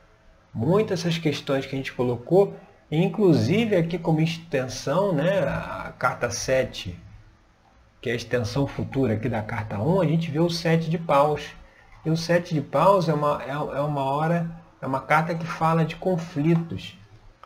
muitas 0.52 1.02
dessas 1.02 1.16
questões 1.16 1.64
que 1.64 1.74
a 1.74 1.78
gente 1.78 1.94
colocou, 1.94 2.54
inclusive 2.92 3.76
aqui 3.76 3.98
como 3.98 4.20
extensão, 4.20 5.10
né, 5.14 5.38
a 5.38 5.90
carta 5.98 6.28
7, 6.28 6.94
que 8.02 8.10
é 8.10 8.12
a 8.12 8.16
extensão 8.16 8.66
futura 8.66 9.14
aqui 9.14 9.30
da 9.30 9.40
carta 9.40 9.78
1, 9.78 10.02
a 10.02 10.04
gente 10.04 10.30
vê 10.30 10.38
o 10.38 10.50
7 10.50 10.90
de 10.90 10.98
paus. 10.98 11.48
E 12.04 12.10
o 12.10 12.16
7 12.16 12.52
de 12.52 12.60
paus 12.60 13.08
é 13.08 13.14
uma, 13.14 13.42
é, 13.42 13.52
é 13.52 13.80
uma 13.80 14.02
hora, 14.02 14.50
é 14.82 14.86
uma 14.86 15.00
carta 15.00 15.34
que 15.34 15.46
fala 15.46 15.86
de 15.86 15.96
conflitos, 15.96 16.94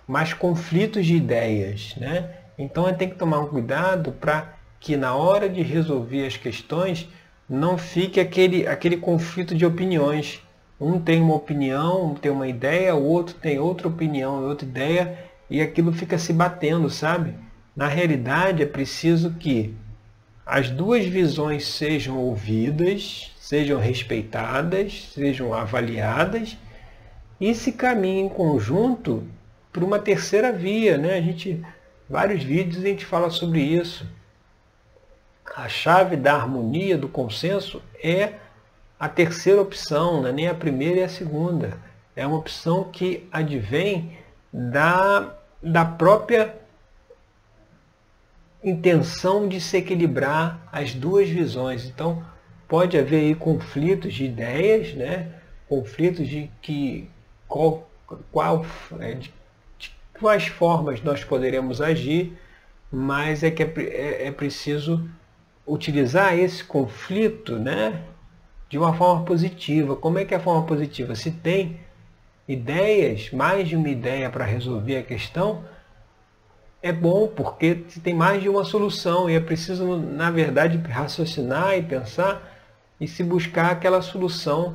mas 0.09 0.35
conflitos 0.35 1.07
de 1.07 1.15
ideias. 1.15 1.95
Né? 1.97 2.42
Então 2.59 2.93
tem 2.95 3.09
que 3.09 3.17
tomar 3.17 3.41
um 3.41 3.47
cuidado 3.47 4.13
para 4.13 4.55
que 4.79 4.97
na 4.97 5.15
hora 5.15 5.49
de 5.49 5.63
resolver 5.63 6.27
as 6.27 6.37
questões 6.37 7.09
não 7.49 7.79
fique 7.79 8.19
aquele, 8.19 8.67
aquele 8.67 8.97
conflito 8.97 9.55
de 9.55 9.65
opiniões. 9.65 10.43
Um 10.81 10.99
tem 10.99 11.21
uma 11.21 11.35
opinião, 11.35 12.13
um 12.13 12.15
tem 12.15 12.33
uma 12.33 12.49
ideia, 12.49 12.95
o 12.95 13.05
outro 13.05 13.35
tem 13.37 13.59
outra 13.59 13.89
opinião, 13.89 14.43
outra 14.45 14.67
ideia, 14.67 15.19
e 15.49 15.61
aquilo 15.61 15.93
fica 15.93 16.19
se 16.19 16.33
batendo, 16.33 16.91
sabe? 16.91 17.35
Na 17.77 17.87
realidade, 17.87 18.63
é 18.63 18.67
preciso 18.67 19.31
que 19.39 19.75
as 20.45 20.69
duas 20.71 21.07
visões 21.07 21.67
sejam 21.67 22.19
ouvidas, 22.19 23.33
sejam 23.39 23.79
respeitadas, 23.79 25.11
sejam 25.15 25.55
avaliadas 25.55 26.57
e 27.41 27.55
se 27.55 27.73
caminhe 27.73 28.23
em 28.23 28.29
conjunto 28.29 29.25
para 29.73 29.85
uma 29.85 29.99
terceira 29.99 30.53
via, 30.53 30.99
né? 30.99 31.15
A 31.15 31.21
gente 31.21 31.63
vários 32.09 32.43
vídeos 32.43 32.85
a 32.85 32.89
gente 32.89 33.05
fala 33.05 33.31
sobre 33.31 33.61
isso. 33.61 34.07
A 35.55 35.69
chave 35.69 36.17
da 36.17 36.35
harmonia, 36.35 36.97
do 36.97 37.09
consenso 37.09 37.83
é 38.03 38.35
a 38.99 39.09
terceira 39.09 39.61
opção, 39.61 40.23
né? 40.23 40.33
nem 40.33 40.49
a 40.49 40.55
primeira 40.55 41.01
e 41.01 41.03
a 41.03 41.09
segunda. 41.09 41.77
É 42.15 42.27
uma 42.27 42.39
opção 42.39 42.85
que 42.85 43.29
advém 43.33 44.17
da, 44.53 45.35
da 45.63 45.85
própria 45.85 46.55
intenção 48.63 49.49
de 49.49 49.61
se 49.61 49.77
equilibrar 49.77 50.67
as 50.71 50.95
duas 50.95 51.29
visões. 51.29 51.87
Então, 51.87 52.25
pode 52.69 52.97
haver 52.97 53.21
aí 53.21 53.35
conflitos 53.35 54.15
de 54.15 54.25
ideias, 54.25 54.95
né? 54.95 55.35
conflitos 55.69 56.29
de 56.29 56.51
que 56.61 57.11
qual, 57.49 57.91
qual 58.31 58.65
é, 59.01 59.15
de 59.15 59.33
quais 60.19 60.47
formas 60.47 61.03
nós 61.03 61.25
poderemos 61.25 61.81
agir, 61.81 62.37
mas 62.91 63.43
é 63.43 63.51
que 63.51 63.63
é, 63.63 63.73
é, 63.77 64.27
é 64.29 64.33
preciso 64.33 65.09
utilizar 65.67 66.37
esse 66.39 66.63
conflito 66.63 67.59
né, 67.59 68.03
de 68.69 68.79
uma 68.79 68.93
forma 68.95 69.25
positiva. 69.25 69.97
Como 69.97 70.19
é 70.19 70.25
que 70.25 70.35
é 70.35 70.37
a 70.37 70.41
forma 70.41 70.67
positiva? 70.67 71.15
Se 71.15 71.31
tem 71.31 71.81
ideias, 72.47 73.31
mais 73.31 73.69
de 73.69 73.77
uma 73.77 73.89
ideia 73.89 74.29
para 74.29 74.45
resolver 74.45 74.97
a 74.97 75.03
questão, 75.03 75.65
é 76.83 76.93
bom 76.93 77.29
porque 77.29 77.85
se 77.89 78.01
tem 78.01 78.13
mais 78.13 78.43
de 78.43 78.49
uma 78.49 78.65
solução 78.65 79.31
e 79.31 79.35
é 79.35 79.41
preciso, 79.41 79.97
na 79.97 80.31
verdade, 80.31 80.77
raciocinar 80.79 81.79
e 81.79 81.83
pensar 81.83 82.43
e 83.01 83.07
se 83.07 83.23
buscar 83.23 83.71
aquela 83.71 84.03
solução 84.03 84.75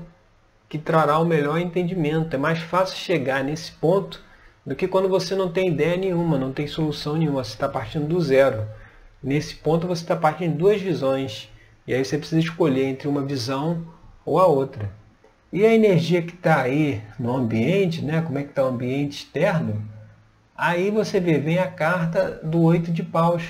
que 0.70 0.78
trará 0.78 1.20
o 1.20 1.26
melhor 1.26 1.60
entendimento. 1.60 2.34
É 2.34 2.40
mais 2.40 2.60
fácil 2.60 2.98
chegar 2.98 3.44
nesse 3.44 3.72
ponto 3.74 4.24
do 4.68 4.76
que 4.76 4.86
quando 4.86 5.08
você 5.08 5.34
não 5.34 5.50
tem 5.50 5.70
ideia 5.70 5.96
nenhuma, 5.96 6.38
não 6.38 6.52
tem 6.52 6.68
solução 6.68 7.16
nenhuma, 7.16 7.42
você 7.42 7.54
está 7.54 7.70
partindo 7.70 8.06
do 8.06 8.20
zero. 8.20 8.68
Nesse 9.24 9.56
ponto 9.56 9.88
você 9.88 10.04
está 10.04 10.14
partindo 10.14 10.52
de 10.52 10.58
duas 10.58 10.82
visões. 10.82 11.50
E 11.88 11.94
aí 11.94 12.04
você 12.04 12.18
precisa 12.18 12.42
escolher 12.42 12.84
entre 12.84 13.08
uma 13.08 13.22
visão 13.22 13.88
ou 14.26 14.38
a 14.38 14.46
outra. 14.46 14.92
E 15.54 15.66
a 15.66 15.74
energia 15.74 16.22
que 16.22 16.34
está 16.34 16.64
aí 16.64 17.02
no 17.18 17.34
ambiente, 17.34 18.04
né? 18.04 18.22
como 18.22 18.40
é 18.40 18.44
que 18.44 18.50
está 18.50 18.66
o 18.66 18.68
ambiente 18.68 19.20
externo, 19.20 19.82
aí 20.54 20.92
você 20.92 21.18
vê, 21.18 21.40
vem 21.40 21.60
a 21.60 21.72
carta 21.72 22.42
do 22.44 22.62
oito 22.64 22.92
de 22.92 23.04
paus, 23.04 23.44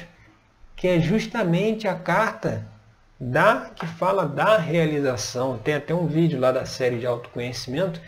que 0.75 0.87
é 0.87 0.99
justamente 0.99 1.87
a 1.87 1.95
carta 1.95 2.63
da 3.19 3.71
que 3.73 3.87
fala 3.87 4.27
da 4.27 4.59
realização. 4.59 5.57
Tem 5.57 5.73
até 5.73 5.95
um 5.95 6.05
vídeo 6.05 6.39
lá 6.39 6.51
da 6.51 6.63
série 6.63 6.99
de 6.99 7.07
autoconhecimento 7.07 7.99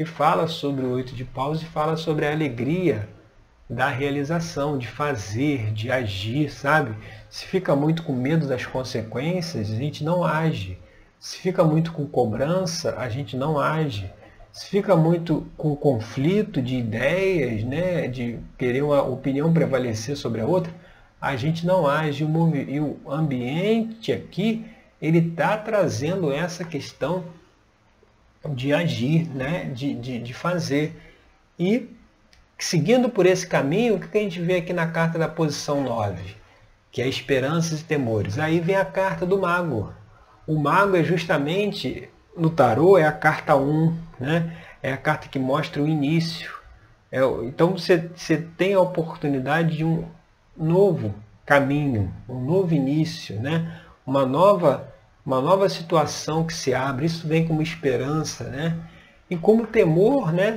que 0.00 0.04
fala 0.06 0.48
sobre 0.48 0.86
o 0.86 0.92
oito 0.92 1.14
de 1.14 1.26
paus 1.26 1.60
e 1.60 1.66
fala 1.66 1.94
sobre 1.94 2.24
a 2.24 2.32
alegria 2.32 3.06
da 3.68 3.90
realização, 3.90 4.78
de 4.78 4.88
fazer, 4.88 5.74
de 5.74 5.92
agir, 5.92 6.50
sabe? 6.50 6.96
Se 7.28 7.44
fica 7.44 7.76
muito 7.76 8.02
com 8.04 8.14
medo 8.14 8.48
das 8.48 8.64
consequências, 8.64 9.70
a 9.70 9.74
gente 9.74 10.02
não 10.02 10.24
age. 10.24 10.78
Se 11.18 11.36
fica 11.36 11.62
muito 11.62 11.92
com 11.92 12.06
cobrança, 12.06 12.94
a 12.96 13.10
gente 13.10 13.36
não 13.36 13.60
age. 13.60 14.10
Se 14.50 14.68
fica 14.68 14.96
muito 14.96 15.46
com 15.54 15.76
conflito 15.76 16.62
de 16.62 16.76
ideias, 16.76 17.62
né, 17.62 18.08
de 18.08 18.38
querer 18.56 18.82
uma 18.82 19.02
opinião 19.02 19.52
prevalecer 19.52 20.16
sobre 20.16 20.40
a 20.40 20.46
outra, 20.46 20.72
a 21.20 21.36
gente 21.36 21.66
não 21.66 21.86
age. 21.86 22.24
E 22.24 22.80
o 22.80 22.96
ambiente 23.06 24.10
aqui, 24.10 24.64
ele 24.98 25.18
está 25.18 25.58
trazendo 25.58 26.32
essa 26.32 26.64
questão 26.64 27.22
de 28.48 28.72
agir, 28.72 29.28
né, 29.28 29.64
de, 29.64 29.94
de, 29.94 30.18
de 30.18 30.34
fazer. 30.34 30.96
E 31.58 31.88
Seguindo 32.60 33.08
por 33.08 33.24
esse 33.24 33.46
caminho, 33.46 33.96
o 33.96 33.98
que 33.98 34.18
a 34.18 34.20
gente 34.20 34.38
vê 34.38 34.56
aqui 34.56 34.74
na 34.74 34.86
carta 34.86 35.18
da 35.18 35.26
posição 35.26 35.82
9? 35.82 36.36
Que 36.92 37.00
é 37.00 37.08
esperanças 37.08 37.80
e 37.80 37.84
temores. 37.84 38.38
Aí 38.38 38.60
vem 38.60 38.76
a 38.76 38.84
carta 38.84 39.24
do 39.24 39.40
mago. 39.40 39.94
O 40.46 40.58
mago 40.58 40.94
é 40.94 41.02
justamente, 41.02 42.10
no 42.36 42.50
tarô, 42.50 42.98
é 42.98 43.06
a 43.06 43.12
carta 43.12 43.56
1, 43.56 43.96
né? 44.20 44.54
é 44.82 44.92
a 44.92 44.96
carta 44.98 45.26
que 45.26 45.38
mostra 45.38 45.82
o 45.82 45.88
início. 45.88 46.52
É, 47.10 47.20
então 47.44 47.78
você, 47.78 48.10
você 48.14 48.36
tem 48.36 48.74
a 48.74 48.80
oportunidade 48.80 49.78
de 49.78 49.84
um 49.84 50.04
novo 50.54 51.14
caminho, 51.46 52.12
um 52.28 52.44
novo 52.44 52.74
início, 52.74 53.40
né? 53.40 53.80
uma, 54.06 54.26
nova, 54.26 54.92
uma 55.24 55.40
nova 55.40 55.68
situação 55.68 56.44
que 56.44 56.54
se 56.54 56.74
abre. 56.74 57.06
Isso 57.06 57.26
vem 57.26 57.46
como 57.46 57.62
esperança. 57.62 58.44
Né? 58.44 58.76
E 59.28 59.36
como 59.36 59.66
temor, 59.66 60.32
né? 60.32 60.56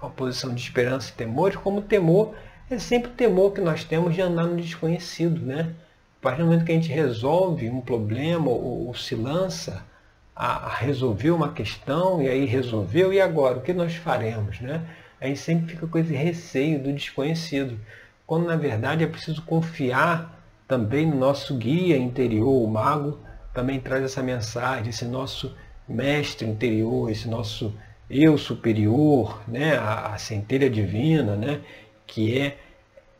uma 0.00 0.10
posição 0.10 0.54
de 0.54 0.60
esperança 0.60 1.10
e 1.10 1.12
temor, 1.12 1.56
como 1.56 1.82
temor 1.82 2.34
é 2.70 2.78
sempre 2.78 3.10
o 3.10 3.14
temor 3.14 3.52
que 3.52 3.60
nós 3.60 3.84
temos 3.84 4.14
de 4.14 4.22
andar 4.22 4.44
no 4.46 4.56
desconhecido, 4.56 5.40
né? 5.44 5.74
A 6.18 6.22
partir 6.22 6.40
do 6.40 6.46
momento 6.46 6.64
que 6.64 6.72
a 6.72 6.74
gente 6.74 6.90
resolve 6.90 7.68
um 7.68 7.80
problema 7.80 8.48
ou, 8.48 8.86
ou 8.86 8.94
se 8.94 9.14
lança 9.14 9.84
a, 10.34 10.66
a, 10.66 10.74
resolver 10.74 11.30
uma 11.30 11.52
questão 11.52 12.22
e 12.22 12.28
aí 12.28 12.46
resolveu 12.46 13.12
e 13.12 13.20
agora 13.20 13.58
o 13.58 13.60
que 13.60 13.74
nós 13.74 13.94
faremos, 13.94 14.60
né? 14.60 14.82
A 15.20 15.26
gente 15.26 15.40
sempre 15.40 15.74
fica 15.74 15.86
com 15.86 15.98
esse 15.98 16.14
receio 16.14 16.82
do 16.82 16.92
desconhecido, 16.92 17.78
quando 18.26 18.46
na 18.46 18.56
verdade 18.56 19.04
é 19.04 19.06
preciso 19.06 19.42
confiar 19.42 20.42
também 20.66 21.06
no 21.06 21.16
nosso 21.16 21.54
guia 21.54 21.96
interior, 21.96 22.62
o 22.62 22.66
mago 22.66 23.18
também 23.54 23.80
traz 23.80 24.02
essa 24.02 24.22
mensagem, 24.22 24.90
esse 24.90 25.04
nosso 25.04 25.56
mestre 25.88 26.46
interior, 26.46 27.10
esse 27.10 27.28
nosso 27.28 27.72
eu 28.10 28.36
superior, 28.36 29.40
né, 29.46 29.76
a, 29.78 30.14
a 30.14 30.18
centelha 30.18 30.68
divina, 30.68 31.36
né, 31.36 31.60
que 32.06 32.38
é 32.38 32.58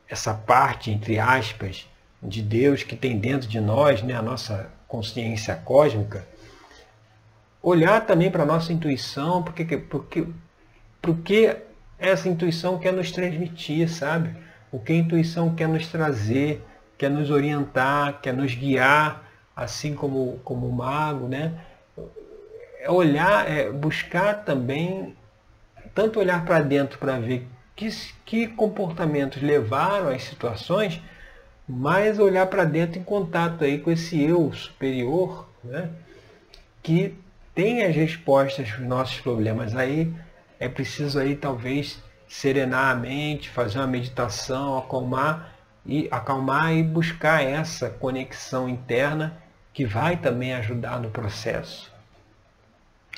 essa 0.09 0.35
parte, 0.35 0.91
entre 0.91 1.19
aspas, 1.19 1.89
de 2.23 2.43
Deus 2.43 2.83
que 2.83 2.97
tem 2.97 3.19
dentro 3.19 3.49
de 3.49 3.61
nós, 3.61 4.03
né, 4.03 4.15
a 4.15 4.23
nossa 4.23 4.71
consciência 4.89 5.55
cósmica, 5.55 6.27
olhar 7.63 8.05
também 8.05 8.31
para 8.31 8.43
a 8.43 8.47
nossa 8.47 8.73
intuição, 8.73 9.43
porque, 9.43 9.77
porque, 9.79 10.27
porque 11.01 11.57
essa 11.99 12.29
intuição 12.29 12.79
quer 12.79 12.93
nos 12.93 13.11
transmitir, 13.11 13.89
sabe? 13.89 14.31
O 14.71 14.79
que 14.79 14.93
a 14.93 14.97
intuição 14.97 15.55
quer 15.55 15.69
nos 15.69 15.87
trazer, 15.87 16.63
quer 16.99 17.11
nos 17.11 17.31
orientar, 17.31 18.21
quer 18.21 18.35
nos 18.35 18.55
guiar, 18.55 19.24
assim 19.55 19.95
como, 19.95 20.41
como 20.45 20.67
o 20.67 20.73
mago, 20.73 21.29
né? 21.29 21.59
é 22.85 22.91
olhar, 22.91 23.51
é 23.51 23.71
buscar 23.71 24.45
também, 24.45 25.17
tanto 25.95 26.21
olhar 26.21 26.45
para 26.45 26.61
dentro 26.61 26.99
para 26.99 27.19
ver 27.19 27.49
que, 27.75 27.89
que 28.27 28.47
comportamentos 28.47 29.43
levaram 29.43 30.09
às 30.09 30.23
situações, 30.23 31.01
mas 31.67 32.19
olhar 32.19 32.47
para 32.47 32.65
dentro 32.65 33.01
em 33.01 33.03
contato 33.03 33.65
aí 33.65 33.79
com 33.79 33.91
esse 33.91 34.23
eu 34.23 34.53
superior, 34.53 35.49
né, 35.65 35.89
que 36.83 37.15
tem 37.55 37.83
as 37.83 37.97
respostas 37.97 38.71
para 38.71 38.83
os 38.83 38.87
nossos 38.87 39.19
problemas. 39.21 39.75
Aí 39.75 40.13
é 40.61 40.69
preciso 40.69 41.19
aí 41.19 41.35
talvez 41.35 41.99
serenar 42.29 42.91
a 42.91 42.95
mente, 42.95 43.49
fazer 43.49 43.79
uma 43.79 43.87
meditação, 43.87 44.77
acalmar 44.77 45.55
e 45.87 46.07
acalmar 46.11 46.75
e 46.75 46.83
buscar 46.83 47.43
essa 47.43 47.89
conexão 47.89 48.69
interna 48.69 49.43
que 49.75 49.85
vai 49.85 50.17
também 50.17 50.55
ajudar 50.55 51.01
no 51.01 51.11
processo. 51.11 51.93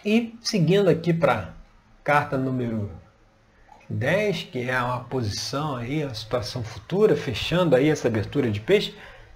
E 0.05 0.35
seguindo 0.41 0.89
aqui 0.89 1.13
para 1.13 1.51
carta 2.03 2.39
número 2.39 2.91
10, 3.91 4.45
que 4.45 4.69
é 4.69 4.81
uma 4.81 5.01
posição 5.01 5.77
aí, 5.77 6.03
a 6.03 6.15
situação 6.15 6.65
futura, 6.65 7.15
fechando 7.15 7.77
aí 7.77 7.89
essa 7.89 8.09
abertura 8.09 8.51
de 8.51 8.61
peixe, 8.61 8.95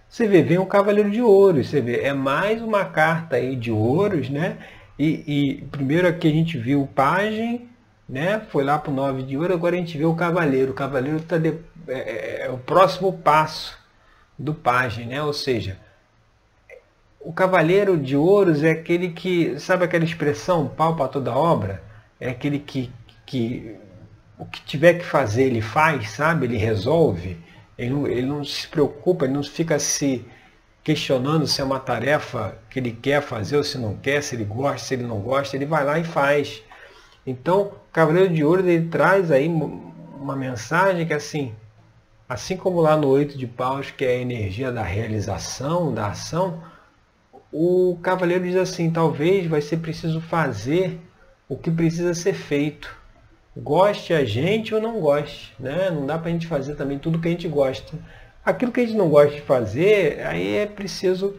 você 0.09 0.27
vê, 0.27 0.43
vem 0.43 0.59
o 0.59 0.67
Cavaleiro 0.67 1.11
de 1.11 1.23
Ouros, 1.23 1.69
você 1.69 1.81
vê, 1.81 2.01
é 2.01 2.13
mais 2.13 2.61
uma 2.61 2.85
carta 2.85 3.37
aí 3.37 3.55
de 3.55 3.71
ouros, 3.71 4.29
né? 4.29 4.59
E, 4.99 5.23
e 5.27 5.63
primeiro 5.71 6.09
aqui 6.09 6.27
a 6.27 6.33
gente 6.33 6.59
viu 6.59 6.83
o 6.83 6.87
pajem, 6.87 7.69
né? 8.09 8.41
Foi 8.51 8.65
lá 8.65 8.79
para 8.79 8.91
o 8.91 8.95
9 8.95 9.23
de 9.23 9.37
ouro, 9.37 9.55
agora 9.55 9.77
a 9.77 9.79
gente 9.79 9.97
vê 9.97 10.05
o 10.05 10.17
cavaleiro. 10.17 10.73
O 10.73 10.75
cavaleiro 10.75 11.19
está 11.19 11.37
é, 11.37 11.55
é, 11.87 12.47
é, 12.47 12.51
o 12.51 12.59
próximo 12.59 13.13
passo 13.13 13.79
do 14.39 14.53
pajem, 14.53 15.07
né? 15.07 15.23
Ou 15.23 15.33
seja, 15.33 15.79
o 17.21 17.33
cavaleiro 17.33 17.99
de 17.99 18.17
ouros 18.17 18.65
é 18.65 18.71
aquele 18.71 19.11
que, 19.11 19.59
sabe 19.59 19.85
aquela 19.85 20.05
expressão, 20.05 20.67
pau 20.67 20.97
para 20.97 21.09
toda 21.09 21.37
obra? 21.37 21.83
É 22.19 22.31
aquele 22.31 22.59
que, 22.59 22.91
que 23.27 23.77
o 24.39 24.47
que 24.47 24.63
tiver 24.63 24.95
que 24.95 25.05
fazer 25.05 25.45
ele 25.45 25.61
faz, 25.61 26.11
sabe? 26.13 26.47
Ele 26.47 26.57
resolve. 26.57 27.39
Ele 27.77 27.91
não, 27.91 28.07
ele 28.07 28.27
não 28.27 28.45
se 28.45 28.67
preocupa, 28.67 29.27
ele 29.27 29.35
não 29.35 29.43
fica 29.43 29.79
se 29.79 30.25
questionando 30.83 31.47
se 31.47 31.61
é 31.61 31.65
uma 31.65 31.79
tarefa 31.79 32.57
que 32.71 32.79
ele 32.79 32.91
quer 32.91 33.21
fazer 33.21 33.59
ou 33.59 33.65
se 33.65 33.77
não 33.77 33.95
quer, 33.97 34.23
se 34.23 34.35
ele 34.35 34.45
gosta, 34.45 34.79
se 34.87 34.95
ele 34.95 35.03
não 35.03 35.21
gosta, 35.21 35.57
ele 35.57 35.67
vai 35.67 35.85
lá 35.85 35.99
e 35.99 36.05
faz. 36.05 36.63
Então, 37.27 37.73
o 37.89 37.93
Cavaleiro 37.93 38.33
de 38.33 38.43
Ouro 38.43 38.67
ele 38.67 38.89
traz 38.89 39.31
aí 39.31 39.47
uma 39.47 40.35
mensagem 40.35 41.07
que 41.07 41.13
assim, 41.13 41.55
assim 42.27 42.57
como 42.57 42.81
lá 42.81 42.97
no 42.97 43.09
oito 43.09 43.37
de 43.37 43.47
paus, 43.47 43.91
que 43.91 44.05
é 44.05 44.17
a 44.17 44.21
energia 44.21 44.73
da 44.73 44.83
realização, 44.83 45.93
da 45.93 46.09
ação, 46.09 46.63
o 47.53 47.99
Cavaleiro 48.03 48.45
diz 48.45 48.57
assim, 48.57 48.91
talvez 48.91 49.47
vai 49.47 49.61
ser 49.61 49.79
preciso 49.79 50.21
fazer 50.21 51.01
o 51.49 51.57
que 51.57 51.71
precisa 51.71 52.15
ser 52.15 52.35
feito. 52.35 52.97
Goste 53.57 54.15
a 54.15 54.25
gente 54.25 54.75
ou 54.75 54.81
não 54.81 55.01
goste. 55.01 55.53
Né? 55.59 55.91
Não 55.91 56.07
dá 56.07 56.17
para 56.17 56.29
a 56.29 56.33
gente 56.33 56.47
fazer 56.47 56.77
também 56.77 56.99
tudo 56.99 57.19
que 57.19 57.27
a 57.27 57.31
gente 57.31 57.49
gosta. 57.49 57.99
Aquilo 58.45 58.71
que 58.71 58.81
a 58.81 58.87
gente 58.87 58.97
não 58.97 59.09
gosta 59.09 59.35
de 59.35 59.41
fazer, 59.41 60.25
aí 60.25 60.57
é 60.57 60.67
preciso 60.67 61.37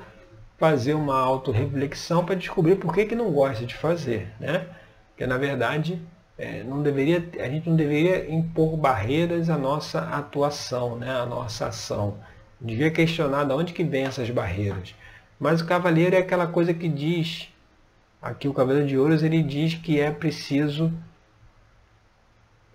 fazer 0.58 0.94
uma 0.94 1.18
autorreflexão 1.20 2.26
para 2.26 2.36
descobrir 2.36 2.76
por 2.76 2.94
que, 2.94 3.06
que 3.06 3.16
não 3.16 3.32
gosta 3.32 3.66
de 3.66 3.74
fazer. 3.74 4.28
Né? 4.40 4.66
Porque 5.10 5.26
na 5.26 5.38
verdade 5.38 6.02
é, 6.38 6.62
não 6.64 6.84
deveria, 6.84 7.24
a 7.40 7.48
gente 7.48 7.70
não 7.70 7.76
deveria 7.76 8.30
impor 8.30 8.76
barreiras 8.76 9.50
à 9.50 9.58
nossa 9.58 10.02
atuação, 10.10 10.98
né? 10.98 11.10
à 11.10 11.26
nossa 11.26 11.68
ação. 11.68 12.18
Devia 12.60 12.92
questionar 12.92 13.46
de 13.46 13.54
onde 13.54 13.74
que 13.74 13.84
vem 13.84 14.04
essas 14.04 14.30
barreiras. 14.30 14.94
Mas 15.42 15.60
o 15.60 15.66
cavaleiro 15.66 16.16
é 16.16 16.20
aquela 16.20 16.46
coisa 16.46 16.72
que 16.72 16.88
diz, 16.88 17.50
aqui 18.22 18.48
o 18.48 18.54
cavaleiro 18.54 18.88
de 18.88 18.96
ouros, 18.96 19.24
ele 19.24 19.42
diz 19.42 19.74
que 19.74 20.00
é 20.00 20.12
preciso 20.12 20.94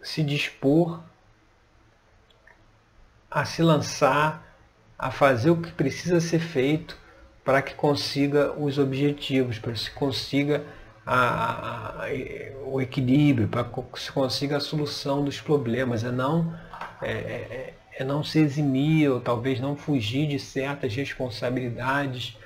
se 0.02 0.20
dispor 0.20 1.00
a 3.31 3.44
se 3.44 3.62
lançar, 3.62 4.44
a 4.98 5.12
fazer 5.12 5.50
o 5.50 5.62
que 5.62 5.70
precisa 5.70 6.20
ser 6.20 6.40
feito 6.40 6.98
para 7.44 7.62
que 7.62 7.72
consiga 7.72 8.52
os 8.59 8.79
objetivos, 8.79 9.61
para 9.61 9.70
que 9.70 9.79
se 9.79 9.92
consiga 9.92 10.64
a, 11.07 12.02
a, 12.02 12.09
o 12.64 12.81
equilíbrio, 12.81 13.46
para 13.46 13.62
que 13.62 14.00
se 14.00 14.11
consiga 14.11 14.57
a 14.57 14.61
solução 14.61 15.24
dos 15.24 15.40
problemas, 15.40 16.02
é 16.02 16.11
não, 16.11 16.52
é, 17.00 17.12
é, 17.12 17.74
é 18.00 18.05
não 18.05 18.24
se 18.24 18.40
eximir 18.40 19.09
ou 19.09 19.20
talvez 19.20 19.61
não 19.61 19.76
fugir 19.76 20.26
de 20.26 20.40
certas 20.40 20.92
responsabilidades 20.96 22.37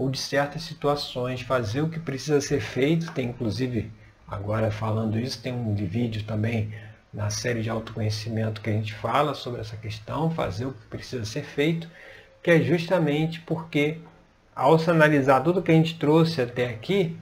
ou 0.00 0.08
de 0.08 0.18
certas 0.18 0.62
situações, 0.62 1.42
fazer 1.42 1.82
o 1.82 1.90
que 1.90 2.00
precisa 2.00 2.40
ser 2.40 2.62
feito, 2.62 3.12
tem 3.12 3.28
inclusive, 3.28 3.92
agora 4.26 4.70
falando 4.70 5.20
isso, 5.20 5.42
tem 5.42 5.52
um 5.52 5.74
vídeo 5.74 6.24
também 6.24 6.72
na 7.12 7.28
série 7.28 7.60
de 7.60 7.68
autoconhecimento 7.68 8.62
que 8.62 8.70
a 8.70 8.72
gente 8.72 8.94
fala 8.94 9.34
sobre 9.34 9.60
essa 9.60 9.76
questão, 9.76 10.30
fazer 10.30 10.64
o 10.64 10.72
que 10.72 10.86
precisa 10.86 11.26
ser 11.26 11.42
feito, 11.42 11.86
que 12.42 12.50
é 12.50 12.62
justamente 12.62 13.40
porque 13.40 13.98
ao 14.56 14.78
se 14.78 14.88
analisar 14.90 15.42
tudo 15.42 15.60
que 15.60 15.70
a 15.70 15.74
gente 15.74 15.98
trouxe 15.98 16.40
até 16.40 16.70
aqui, 16.70 17.18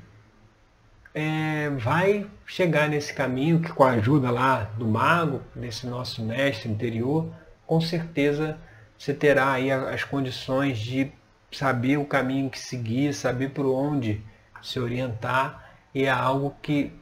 é, 1.13 1.71
vai 1.71 2.29
chegar 2.47 2.89
nesse 2.89 3.13
caminho 3.13 3.59
que 3.59 3.73
com 3.73 3.83
a 3.83 3.91
ajuda 3.91 4.31
lá 4.31 4.71
do 4.79 4.87
mago, 4.87 5.43
desse 5.53 5.85
nosso 5.85 6.23
mestre 6.23 6.71
interior, 6.71 7.29
com 7.67 7.81
certeza 7.81 8.57
você 8.97 9.13
terá 9.13 9.51
aí 9.51 9.73
as 9.73 10.05
condições 10.05 10.79
de 10.79 11.13
saber 11.51 11.97
o 11.97 12.05
caminho 12.05 12.51
que 12.51 12.59
seguir, 12.59 13.15
saber 13.15 13.51
por 13.51 13.67
onde 13.67 14.23
se 14.63 14.79
orientar, 14.79 15.73
e 15.95 16.05
é 16.05 16.11
algo 16.11 16.55
que 16.61 16.93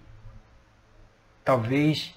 talvez 1.44 2.14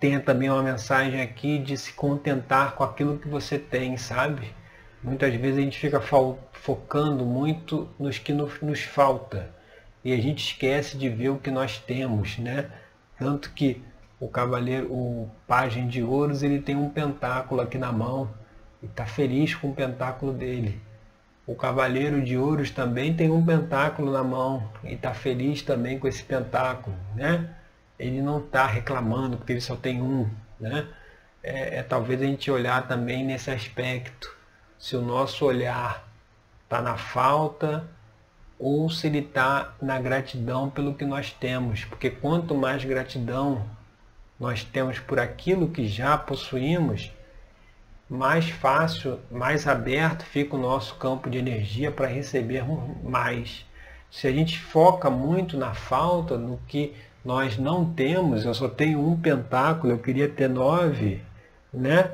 tenha 0.00 0.20
também 0.20 0.50
uma 0.50 0.62
mensagem 0.62 1.20
aqui 1.20 1.58
de 1.58 1.76
se 1.76 1.92
contentar 1.92 2.74
com 2.74 2.82
aquilo 2.82 3.18
que 3.18 3.28
você 3.28 3.58
tem, 3.58 3.96
sabe? 3.96 4.52
Muitas 5.02 5.34
vezes 5.34 5.58
a 5.58 5.62
gente 5.62 5.78
fica 5.78 6.00
focando 6.52 7.24
muito 7.24 7.88
nos 7.98 8.18
que 8.18 8.32
nos 8.32 8.82
falta 8.82 9.50
e 10.04 10.12
a 10.12 10.16
gente 10.16 10.44
esquece 10.44 10.96
de 10.96 11.08
ver 11.08 11.28
o 11.30 11.38
que 11.38 11.50
nós 11.50 11.78
temos, 11.78 12.38
né? 12.38 12.70
Tanto 13.18 13.52
que 13.52 13.82
o 14.18 14.28
cavaleiro, 14.28 14.92
o 14.92 15.30
pajem 15.46 15.88
de 15.88 16.02
ouros, 16.02 16.42
ele 16.42 16.60
tem 16.60 16.76
um 16.76 16.88
pentáculo 16.88 17.60
aqui 17.60 17.78
na 17.78 17.92
mão 17.92 18.30
e 18.82 18.86
está 18.86 19.06
feliz 19.06 19.54
com 19.54 19.70
o 19.70 19.74
pentáculo 19.74 20.32
dele. 20.32 20.80
O 21.46 21.54
cavaleiro 21.54 22.22
de 22.22 22.36
ouros 22.36 22.70
também 22.70 23.14
tem 23.14 23.30
um 23.30 23.44
pentáculo 23.44 24.12
na 24.12 24.22
mão 24.22 24.70
e 24.84 24.94
está 24.94 25.12
feliz 25.12 25.62
também 25.62 25.98
com 25.98 26.06
esse 26.06 26.22
pentáculo, 26.22 26.96
né? 27.16 27.50
ele 28.02 28.20
não 28.20 28.38
está 28.38 28.66
reclamando 28.66 29.36
porque 29.36 29.52
ele 29.52 29.60
só 29.60 29.76
tem 29.76 30.02
um. 30.02 30.28
Né? 30.58 30.86
É, 31.42 31.78
é, 31.78 31.82
talvez 31.82 32.20
a 32.20 32.24
gente 32.24 32.50
olhar 32.50 32.86
também 32.88 33.24
nesse 33.24 33.50
aspecto. 33.50 34.36
Se 34.76 34.96
o 34.96 35.00
nosso 35.00 35.44
olhar 35.44 36.04
está 36.64 36.82
na 36.82 36.96
falta 36.96 37.88
ou 38.58 38.90
se 38.90 39.06
ele 39.06 39.20
está 39.20 39.74
na 39.80 40.00
gratidão 40.00 40.68
pelo 40.68 40.94
que 40.94 41.04
nós 41.04 41.30
temos. 41.32 41.84
Porque 41.84 42.10
quanto 42.10 42.56
mais 42.56 42.84
gratidão 42.84 43.64
nós 44.38 44.64
temos 44.64 44.98
por 44.98 45.20
aquilo 45.20 45.68
que 45.68 45.86
já 45.86 46.18
possuímos, 46.18 47.12
mais 48.12 48.50
fácil, 48.50 49.18
mais 49.30 49.66
aberto 49.66 50.22
fica 50.22 50.54
o 50.54 50.60
nosso 50.60 50.96
campo 50.96 51.30
de 51.30 51.38
energia 51.38 51.90
para 51.90 52.06
receber 52.06 52.62
mais. 53.02 53.64
Se 54.10 54.28
a 54.28 54.30
gente 54.30 54.58
foca 54.58 55.08
muito 55.08 55.56
na 55.56 55.72
falta, 55.72 56.36
no 56.36 56.58
que 56.68 56.94
nós 57.24 57.56
não 57.56 57.90
temos, 57.90 58.44
eu 58.44 58.52
só 58.52 58.68
tenho 58.68 59.00
um 59.00 59.18
pentáculo, 59.18 59.94
eu 59.94 59.98
queria 59.98 60.28
ter 60.28 60.46
nove, 60.46 61.22
né? 61.72 62.10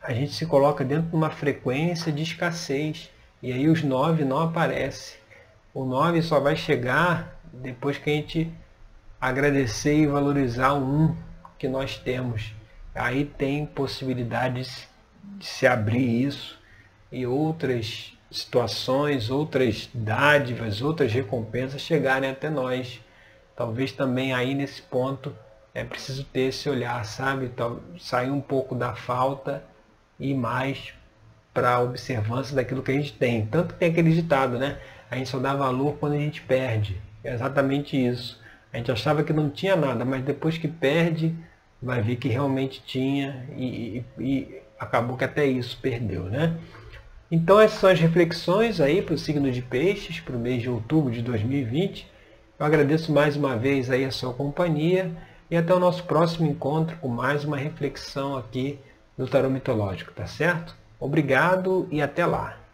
A 0.00 0.12
gente 0.12 0.32
se 0.32 0.46
coloca 0.46 0.84
dentro 0.84 1.10
de 1.10 1.16
uma 1.16 1.30
frequência 1.30 2.12
de 2.12 2.22
escassez. 2.22 3.10
E 3.42 3.52
aí 3.52 3.68
os 3.68 3.82
nove 3.82 4.24
não 4.24 4.40
aparecem. 4.40 5.18
O 5.74 5.84
nove 5.84 6.22
só 6.22 6.38
vai 6.38 6.54
chegar 6.54 7.36
depois 7.52 7.98
que 7.98 8.10
a 8.10 8.12
gente 8.12 8.52
agradecer 9.20 9.96
e 9.96 10.06
valorizar 10.06 10.74
o 10.74 10.84
um 10.84 11.16
que 11.58 11.66
nós 11.66 11.98
temos. 11.98 12.54
Aí 12.94 13.24
tem 13.24 13.66
possibilidades 13.66 14.88
de 15.38 15.46
se 15.46 15.66
abrir 15.66 16.24
isso 16.24 16.58
e 17.10 17.26
outras 17.26 18.12
situações, 18.30 19.30
outras 19.30 19.88
dádivas, 19.94 20.82
outras 20.82 21.12
recompensas 21.12 21.80
chegarem 21.80 22.30
até 22.30 22.50
nós 22.50 23.00
talvez 23.56 23.90
também 23.90 24.34
aí 24.34 24.54
nesse 24.54 24.82
ponto 24.82 25.34
é 25.74 25.82
preciso 25.82 26.24
ter 26.24 26.48
esse 26.48 26.68
olhar, 26.68 27.04
sabe? 27.04 27.50
Sair 27.98 28.30
um 28.30 28.40
pouco 28.40 28.74
da 28.74 28.94
falta 28.94 29.64
e 30.20 30.34
mais 30.34 30.92
para 31.52 31.74
a 31.74 31.80
observância 31.80 32.54
daquilo 32.54 32.82
que 32.82 32.90
a 32.90 32.94
gente 32.94 33.14
tem. 33.14 33.46
Tanto 33.46 33.74
que 33.74 33.80
tem 33.80 33.90
aquele 33.90 34.12
ditado, 34.12 34.58
né? 34.58 34.78
A 35.10 35.16
gente 35.16 35.28
só 35.28 35.38
dá 35.38 35.54
valor 35.54 35.96
quando 35.98 36.12
a 36.12 36.18
gente 36.18 36.42
perde. 36.42 37.00
É 37.24 37.32
exatamente 37.32 37.96
isso. 37.96 38.40
A 38.72 38.76
gente 38.76 38.90
achava 38.92 39.22
que 39.22 39.32
não 39.32 39.48
tinha 39.50 39.74
nada, 39.76 40.04
mas 40.04 40.22
depois 40.22 40.58
que 40.58 40.68
perde, 40.68 41.34
vai 41.80 42.00
ver 42.02 42.16
que 42.16 42.28
realmente 42.28 42.82
tinha 42.84 43.46
e, 43.56 44.04
e, 44.18 44.22
e 44.22 44.62
acabou 44.78 45.16
que 45.16 45.24
até 45.24 45.46
isso 45.46 45.78
perdeu, 45.80 46.24
né? 46.24 46.56
Então 47.30 47.58
essas 47.58 47.80
são 47.80 47.90
as 47.90 47.98
reflexões 47.98 48.80
aí 48.80 49.02
para 49.02 49.14
o 49.14 49.18
signo 49.18 49.50
de 49.50 49.62
peixes, 49.62 50.20
para 50.20 50.36
o 50.36 50.38
mês 50.38 50.62
de 50.62 50.70
outubro 50.70 51.12
de 51.12 51.22
2020. 51.22 52.06
Eu 52.58 52.66
agradeço 52.66 53.12
mais 53.12 53.36
uma 53.36 53.56
vez 53.56 53.90
aí 53.90 54.04
a 54.04 54.10
sua 54.10 54.32
companhia 54.32 55.10
e 55.50 55.56
até 55.56 55.74
o 55.74 55.80
nosso 55.80 56.04
próximo 56.04 56.48
encontro 56.48 56.96
com 56.98 57.08
mais 57.08 57.44
uma 57.44 57.56
reflexão 57.56 58.36
aqui 58.36 58.78
do 59.16 59.26
Tarô 59.26 59.50
Mitológico, 59.50 60.12
tá 60.12 60.26
certo? 60.26 60.74
Obrigado 61.00 61.86
e 61.90 62.00
até 62.00 62.24
lá! 62.24 62.65